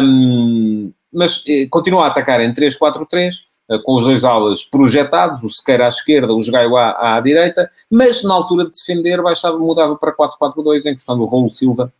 Um, 0.02 0.92
mas 1.12 1.42
eh, 1.48 1.66
continua 1.70 2.04
a 2.04 2.08
atacar 2.08 2.40
em 2.40 2.52
3-4-3, 2.52 3.30
uh, 3.30 3.40
com 3.84 3.94
os 3.94 4.04
dois 4.04 4.24
alas 4.24 4.62
projetados, 4.62 5.42
o 5.42 5.48
Sequeira 5.48 5.84
à 5.84 5.88
esquerda, 5.88 6.32
o 6.32 6.40
Jogaio 6.40 6.76
à, 6.76 7.16
à 7.16 7.20
direita, 7.20 7.70
mas 7.90 8.22
na 8.22 8.34
altura 8.34 8.64
de 8.64 8.70
defender 8.70 9.20
baixava, 9.22 9.58
mudava 9.58 9.96
para 9.96 10.14
4-4-2, 10.14 10.86
encostando 10.86 11.22
o 11.22 11.26
Raul 11.26 11.50
Silva 11.50 11.92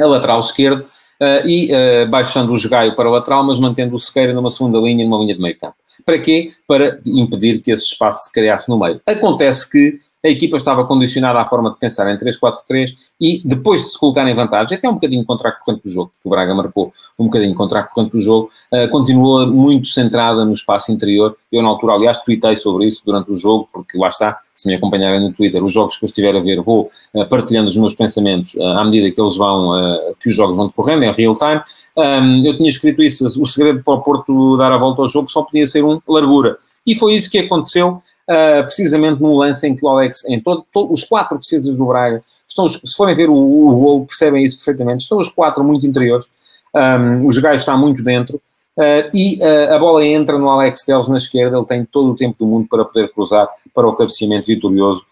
a 0.00 0.06
lateral 0.06 0.38
esquerdo, 0.38 0.82
uh, 0.82 1.46
e 1.46 1.70
uh, 1.72 2.08
baixando 2.08 2.52
o 2.52 2.56
Jogaio 2.56 2.94
para 2.94 3.08
o 3.08 3.12
lateral, 3.12 3.42
mas 3.44 3.58
mantendo 3.58 3.96
o 3.96 3.98
Sequeira 3.98 4.32
numa 4.32 4.50
segunda 4.50 4.78
linha, 4.78 5.04
numa 5.04 5.18
linha 5.18 5.34
de 5.34 5.40
meio 5.40 5.58
campo. 5.58 5.76
Para 6.04 6.18
quê? 6.18 6.52
Para 6.66 7.00
impedir 7.04 7.60
que 7.60 7.72
esse 7.72 7.84
espaço 7.84 8.26
se 8.26 8.32
criasse 8.32 8.68
no 8.68 8.78
meio. 8.78 9.00
Acontece 9.06 9.68
que 9.68 9.96
a 10.24 10.28
equipa 10.28 10.56
estava 10.56 10.84
condicionada 10.84 11.40
à 11.40 11.44
forma 11.44 11.70
de 11.70 11.78
pensar 11.78 12.12
em 12.12 12.18
3-4-3 12.18 12.94
e 13.20 13.40
depois 13.44 13.82
de 13.82 13.88
se 13.88 13.98
colocar 13.98 14.26
em 14.28 14.34
vantagem, 14.34 14.76
até 14.76 14.88
um 14.88 14.94
bocadinho 14.94 15.24
contra 15.24 15.50
a 15.50 15.52
corrente 15.52 15.84
do 15.84 15.90
jogo, 15.90 16.10
porque 16.10 16.28
o 16.28 16.30
Braga 16.30 16.54
marcou 16.54 16.92
um 17.18 17.24
bocadinho 17.24 17.54
contra 17.54 17.80
a 17.80 17.82
corrente 17.84 18.12
do 18.12 18.20
jogo, 18.20 18.50
uh, 18.72 18.88
continua 18.90 19.46
muito 19.46 19.88
centrada 19.88 20.44
no 20.44 20.52
espaço 20.52 20.90
interior. 20.90 21.36
Eu, 21.52 21.62
na 21.62 21.68
altura, 21.68 21.94
aliás, 21.94 22.18
tuitei 22.18 22.56
sobre 22.56 22.86
isso 22.86 23.02
durante 23.04 23.30
o 23.30 23.36
jogo, 23.36 23.68
porque 23.72 23.96
lá 23.96 24.08
está, 24.08 24.38
se 24.54 24.66
me 24.68 24.74
acompanharem 24.74 25.20
no 25.20 25.32
Twitter, 25.32 25.62
os 25.62 25.72
jogos 25.72 25.96
que 25.96 26.04
eu 26.04 26.06
estiver 26.06 26.34
a 26.34 26.40
ver, 26.40 26.60
vou 26.60 26.88
uh, 27.14 27.26
partilhando 27.26 27.68
os 27.68 27.76
meus 27.76 27.94
pensamentos 27.94 28.54
uh, 28.54 28.62
à 28.62 28.84
medida 28.84 29.10
que 29.10 29.20
eles 29.20 29.36
vão, 29.36 29.68
que 30.20 30.28
os 30.28 30.34
jogos 30.34 30.56
vão 30.56 30.66
decorrendo, 30.66 31.04
em 31.04 31.12
real 31.12 31.32
time. 31.32 31.60
Um, 31.96 32.44
eu 32.44 32.56
tinha 32.56 32.68
escrito 32.68 33.02
isso, 33.02 33.24
o 33.24 33.46
segredo 33.46 33.82
para 33.82 33.94
o 33.94 34.02
Porto 34.02 34.56
dar 34.56 34.72
a 34.72 34.76
volta 34.76 35.02
ao 35.02 35.08
jogo 35.08 35.28
só 35.28 35.42
podia 35.42 35.66
ser 35.66 35.84
um 35.84 36.00
largura. 36.08 36.56
E 36.86 36.94
foi 36.94 37.14
isso 37.14 37.30
que 37.30 37.38
aconteceu 37.38 38.00
uh, 38.28 38.62
precisamente 38.64 39.20
no 39.20 39.36
lance 39.36 39.66
em 39.66 39.74
que 39.74 39.84
o 39.84 39.88
Alex, 39.88 40.24
em 40.26 40.40
todo, 40.40 40.64
todo, 40.72 40.92
os 40.92 41.04
quatro 41.04 41.38
defesas 41.38 41.74
do 41.74 41.86
Braga, 41.86 42.22
estão, 42.46 42.68
se 42.68 42.96
forem 42.96 43.14
ver 43.14 43.28
o, 43.28 43.34
o 43.34 43.76
gol, 43.76 44.06
percebem 44.06 44.44
isso 44.44 44.56
perfeitamente, 44.56 45.02
estão 45.02 45.18
os 45.18 45.28
quatro 45.28 45.64
muito 45.64 45.86
interiores, 45.86 46.30
um, 46.74 47.26
os 47.26 47.38
gajos 47.38 47.62
estão 47.62 47.78
muito 47.78 48.02
dentro, 48.02 48.36
uh, 48.76 49.10
e 49.14 49.38
uh, 49.40 49.74
a 49.74 49.78
bola 49.78 50.04
entra 50.04 50.38
no 50.38 50.48
Alex 50.48 50.84
Teles 50.84 51.08
na 51.08 51.16
esquerda, 51.16 51.56
ele 51.56 51.66
tem 51.66 51.84
todo 51.84 52.10
o 52.10 52.16
tempo 52.16 52.36
do 52.38 52.46
mundo 52.46 52.68
para 52.68 52.84
poder 52.84 53.12
cruzar 53.12 53.48
para 53.74 53.88
o 53.88 53.96
cabeceamento 53.96 54.46
vitorioso 54.46 55.04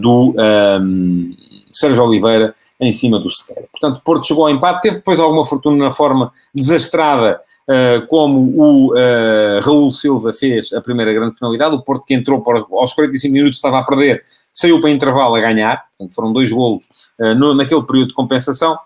do 0.00 0.34
um, 0.80 1.36
Sérgio 1.70 2.02
Oliveira 2.02 2.54
em 2.80 2.90
cima 2.90 3.18
do 3.18 3.30
Sequeira. 3.30 3.68
Portanto, 3.70 4.00
Porto 4.02 4.26
chegou 4.26 4.46
ao 4.46 4.50
empate, 4.50 4.80
teve 4.80 4.96
depois 4.96 5.20
alguma 5.20 5.44
fortuna 5.44 5.84
na 5.84 5.90
forma 5.90 6.32
desastrada 6.54 7.38
como 8.08 8.40
o 8.56 8.94
uh, 8.94 9.60
Raul 9.62 9.90
Silva 9.92 10.32
fez 10.32 10.72
a 10.72 10.80
primeira 10.80 11.12
grande 11.12 11.34
penalidade, 11.34 11.74
o 11.74 11.82
Porto 11.82 12.06
que 12.06 12.14
entrou 12.14 12.40
para, 12.40 12.64
aos 12.72 12.92
45 12.92 13.32
minutos 13.32 13.58
estava 13.58 13.78
a 13.78 13.84
perder, 13.84 14.22
saiu 14.52 14.80
para 14.80 14.90
intervalo 14.90 15.34
a 15.34 15.40
ganhar, 15.40 15.84
portanto 15.96 16.14
foram 16.14 16.32
dois 16.32 16.50
golos 16.50 16.88
uh, 17.20 17.34
no, 17.34 17.54
naquele 17.54 17.82
período 17.82 18.08
de 18.08 18.14
compensação, 18.14 18.78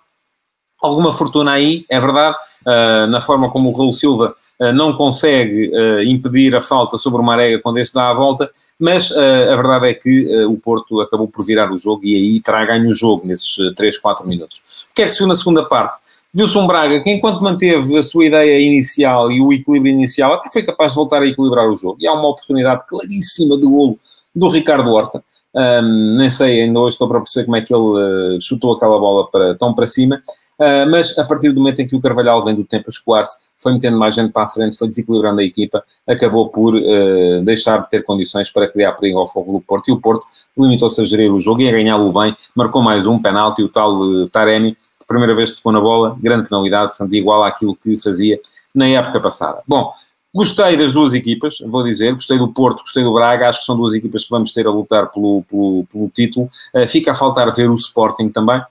alguma 0.82 1.12
fortuna 1.12 1.52
aí, 1.52 1.86
é 1.88 2.00
verdade, 2.00 2.36
uh, 2.66 3.06
na 3.06 3.20
forma 3.20 3.48
como 3.50 3.70
o 3.70 3.72
Raul 3.72 3.92
Silva 3.92 4.34
uh, 4.60 4.72
não 4.72 4.92
consegue 4.94 5.70
uh, 5.70 6.02
impedir 6.02 6.54
a 6.56 6.60
falta 6.60 6.98
sobre 6.98 7.22
o 7.22 7.24
Marega 7.24 7.60
quando 7.62 7.78
este 7.78 7.94
dá 7.94 8.10
a 8.10 8.12
volta, 8.12 8.50
mas 8.78 9.12
a 9.12 9.54
verdade 9.54 9.88
é 9.88 9.94
que 9.94 10.44
o 10.46 10.56
Porto 10.56 11.00
acabou 11.00 11.28
por 11.28 11.44
virar 11.44 11.70
o 11.70 11.78
jogo 11.78 12.04
e 12.04 12.16
aí 12.16 12.40
terá 12.40 12.64
ganho 12.64 12.90
o 12.90 12.94
jogo 12.94 13.24
nesses 13.24 13.56
3, 13.76 13.96
4 13.98 14.26
minutos. 14.26 14.88
O 14.90 14.94
que 14.94 15.02
é 15.02 15.06
que 15.06 15.12
se 15.12 15.18
viu 15.18 15.28
na 15.28 15.36
segunda 15.36 15.64
parte? 15.64 15.98
Um 16.34 16.66
Braga 16.66 17.02
que, 17.02 17.10
enquanto 17.10 17.42
manteve 17.42 17.96
a 17.96 18.02
sua 18.02 18.24
ideia 18.24 18.58
inicial 18.58 19.30
e 19.30 19.40
o 19.40 19.52
equilíbrio 19.52 19.92
inicial, 19.92 20.32
até 20.32 20.48
foi 20.50 20.62
capaz 20.62 20.92
de 20.92 20.96
voltar 20.96 21.22
a 21.22 21.26
equilibrar 21.26 21.68
o 21.68 21.76
jogo. 21.76 21.98
E 22.00 22.06
há 22.06 22.12
uma 22.12 22.28
oportunidade 22.28 22.86
claríssima 22.86 23.58
de 23.58 23.66
golo 23.66 23.98
do 24.34 24.48
Ricardo 24.48 24.90
Horta. 24.90 25.22
Um, 25.54 26.16
nem 26.16 26.30
sei, 26.30 26.62
ainda 26.62 26.80
hoje 26.80 26.94
estou 26.94 27.06
para 27.06 27.20
perceber 27.20 27.44
como 27.44 27.56
é 27.56 27.60
que 27.60 27.74
ele 27.74 27.82
uh, 27.82 28.40
chutou 28.40 28.72
aquela 28.72 28.98
bola 28.98 29.30
para, 29.30 29.54
tão 29.56 29.74
para 29.74 29.86
cima. 29.86 30.22
Uh, 30.58 30.88
mas 30.90 31.18
a 31.18 31.24
partir 31.24 31.50
do 31.50 31.60
momento 31.60 31.80
em 31.80 31.86
que 31.86 31.96
o 31.96 32.00
Carvalhal 32.00 32.42
vem 32.44 32.54
do 32.54 32.64
tempo 32.64 32.84
a 32.86 32.90
escoar-se, 32.90 33.36
foi 33.58 33.72
metendo 33.72 33.98
mais 33.98 34.14
gente 34.14 34.32
para 34.32 34.44
a 34.44 34.48
frente, 34.48 34.76
foi 34.76 34.86
desequilibrando 34.86 35.40
a 35.40 35.44
equipa, 35.44 35.82
acabou 36.06 36.48
por 36.48 36.74
uh, 36.74 37.42
deixar 37.42 37.78
de 37.78 37.90
ter 37.90 38.04
condições 38.04 38.50
para 38.50 38.68
criar 38.68 38.92
perigo 38.92 39.18
ao 39.18 39.26
fogo 39.26 39.52
do 39.52 39.60
Porto. 39.60 39.88
E 39.88 39.92
o 39.92 40.00
Porto 40.00 40.24
limitou-se 40.56 41.00
a 41.00 41.04
gerir 41.04 41.32
o 41.32 41.38
jogo 41.38 41.62
e 41.62 41.68
a 41.68 41.72
ganhá-lo 41.72 42.12
bem, 42.12 42.34
marcou 42.54 42.82
mais 42.82 43.06
um 43.06 43.20
penalti, 43.20 43.62
o 43.62 43.68
tal 43.68 43.98
uh, 44.00 44.28
Taremi, 44.28 44.76
primeira 45.12 45.34
vez 45.34 45.50
que 45.50 45.56
tocou 45.58 45.72
na 45.72 45.80
bola, 45.80 46.16
grande 46.20 46.48
penalidade, 46.48 46.88
portanto, 46.90 47.14
igual 47.14 47.44
àquilo 47.44 47.76
que 47.76 47.96
fazia 47.96 48.40
na 48.74 48.86
época 48.88 49.20
passada. 49.20 49.62
Bom, 49.66 49.92
gostei 50.34 50.76
das 50.76 50.92
duas 50.92 51.12
equipas, 51.12 51.58
vou 51.66 51.84
dizer, 51.84 52.14
gostei 52.14 52.38
do 52.38 52.48
Porto, 52.48 52.80
gostei 52.80 53.02
do 53.02 53.12
Braga, 53.12 53.48
acho 53.48 53.60
que 53.60 53.66
são 53.66 53.76
duas 53.76 53.94
equipas 53.94 54.24
que 54.24 54.30
vamos 54.30 54.52
ter 54.52 54.66
a 54.66 54.70
lutar 54.70 55.10
pelo, 55.10 55.44
pelo, 55.48 55.86
pelo 55.92 56.08
título. 56.08 56.50
Uh, 56.74 56.86
fica 56.88 57.12
a 57.12 57.14
faltar 57.14 57.52
ver 57.52 57.70
o 57.70 57.74
Sporting 57.74 58.30
também, 58.30 58.62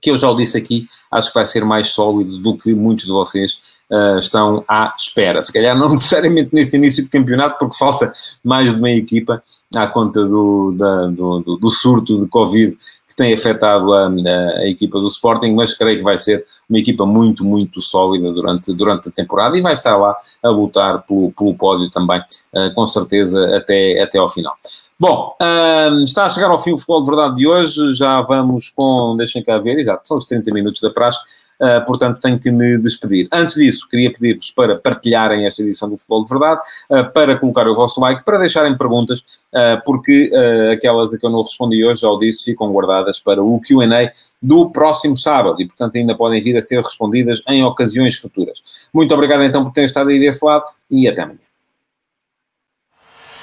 que 0.00 0.10
eu 0.10 0.16
já 0.16 0.30
o 0.30 0.34
disse 0.34 0.56
aqui, 0.56 0.88
acho 1.10 1.28
que 1.28 1.34
vai 1.34 1.44
ser 1.44 1.64
mais 1.64 1.88
sólido 1.88 2.38
do 2.38 2.56
que 2.56 2.74
muitos 2.74 3.04
de 3.04 3.10
vocês 3.10 3.58
uh, 3.90 4.18
estão 4.18 4.64
à 4.68 4.94
espera. 4.96 5.42
Se 5.42 5.52
calhar 5.52 5.76
não 5.76 5.88
necessariamente 5.90 6.54
neste 6.54 6.76
início 6.76 7.02
de 7.02 7.10
campeonato, 7.10 7.58
porque 7.58 7.76
falta 7.76 8.12
mais 8.42 8.72
de 8.72 8.80
meia 8.80 8.96
equipa 8.96 9.42
à 9.74 9.86
conta 9.86 10.24
do, 10.24 10.72
da, 10.72 11.06
do, 11.06 11.40
do, 11.40 11.56
do 11.56 11.70
surto 11.70 12.18
de 12.18 12.26
Covid 12.26 12.76
tem 13.20 13.34
afetado 13.34 13.92
a, 13.92 14.06
a, 14.06 14.58
a, 14.60 14.66
equipa 14.66 14.98
do 14.98 15.06
Sporting, 15.06 15.52
mas 15.52 15.74
creio 15.74 15.98
que 15.98 16.04
vai 16.04 16.16
ser 16.16 16.46
uma 16.70 16.78
equipa 16.78 17.04
muito, 17.04 17.44
muito 17.44 17.82
sólida 17.82 18.32
durante, 18.32 18.72
durante 18.72 19.10
a 19.10 19.12
temporada 19.12 19.58
e 19.58 19.60
vai 19.60 19.74
estar 19.74 19.94
lá 19.98 20.16
a 20.42 20.48
lutar 20.48 21.02
pelo, 21.02 21.30
pelo 21.32 21.54
pódio 21.54 21.90
também, 21.90 22.18
uh, 22.18 22.74
com 22.74 22.86
certeza, 22.86 23.54
até, 23.54 24.00
até 24.00 24.18
ao 24.18 24.26
final. 24.26 24.54
Bom, 24.98 25.36
um, 25.38 26.02
está 26.02 26.24
a 26.24 26.28
chegar 26.30 26.50
ao 26.50 26.58
fim 26.58 26.72
o 26.72 26.78
futebol 26.78 27.02
de 27.02 27.08
verdade 27.08 27.34
de 27.36 27.46
hoje. 27.46 27.92
Já 27.94 28.22
vamos 28.22 28.70
com. 28.70 29.14
Deixem 29.16 29.42
cá 29.42 29.58
ver, 29.58 29.78
exato, 29.78 30.08
são 30.08 30.16
os 30.16 30.24
30 30.24 30.50
minutos 30.52 30.80
da 30.80 30.88
praxe. 30.88 31.18
Uh, 31.60 31.84
portanto, 31.84 32.20
tenho 32.20 32.38
que 32.38 32.50
me 32.50 32.78
despedir. 32.78 33.28
Antes 33.30 33.56
disso, 33.56 33.86
queria 33.86 34.10
pedir-vos 34.10 34.50
para 34.50 34.76
partilharem 34.76 35.44
esta 35.44 35.62
edição 35.62 35.90
do 35.90 35.98
Futebol 35.98 36.24
de 36.24 36.30
Verdade, 36.30 36.60
uh, 36.90 37.12
para 37.12 37.38
colocar 37.38 37.68
o 37.68 37.74
vosso 37.74 38.00
like, 38.00 38.24
para 38.24 38.38
deixarem 38.38 38.76
perguntas, 38.78 39.20
uh, 39.20 39.82
porque 39.84 40.30
aquelas 40.72 41.12
a 41.12 41.18
que 41.18 41.26
eu 41.26 41.30
não 41.30 41.42
respondi 41.42 41.84
hoje, 41.84 42.00
já 42.00 42.08
o 42.08 42.16
disse, 42.16 42.44
ficam 42.44 42.72
guardadas 42.72 43.20
para 43.20 43.42
o 43.42 43.60
QA 43.60 44.10
do 44.42 44.70
próximo 44.70 45.16
sábado 45.16 45.60
e, 45.60 45.66
portanto, 45.66 45.96
ainda 45.96 46.16
podem 46.16 46.40
vir 46.40 46.56
a 46.56 46.62
ser 46.62 46.80
respondidas 46.80 47.42
em 47.46 47.62
ocasiões 47.62 48.16
futuras. 48.16 48.62
Muito 48.92 49.12
obrigado 49.12 49.42
então 49.42 49.62
por 49.64 49.72
terem 49.72 49.86
estado 49.86 50.08
aí 50.08 50.18
desse 50.18 50.44
lado 50.44 50.64
e 50.90 51.08
até 51.08 51.22
amanhã. 51.22 51.38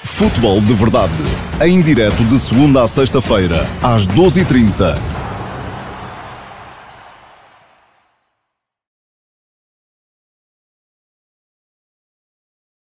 Futebol 0.02 0.60
de 0.60 0.74
Verdade, 0.74 1.12
em 1.64 1.80
direto 1.82 2.24
de 2.24 2.38
segunda 2.38 2.82
a 2.82 2.88
sexta-feira, 2.88 3.66
às 3.82 4.06
12h30 4.06 5.17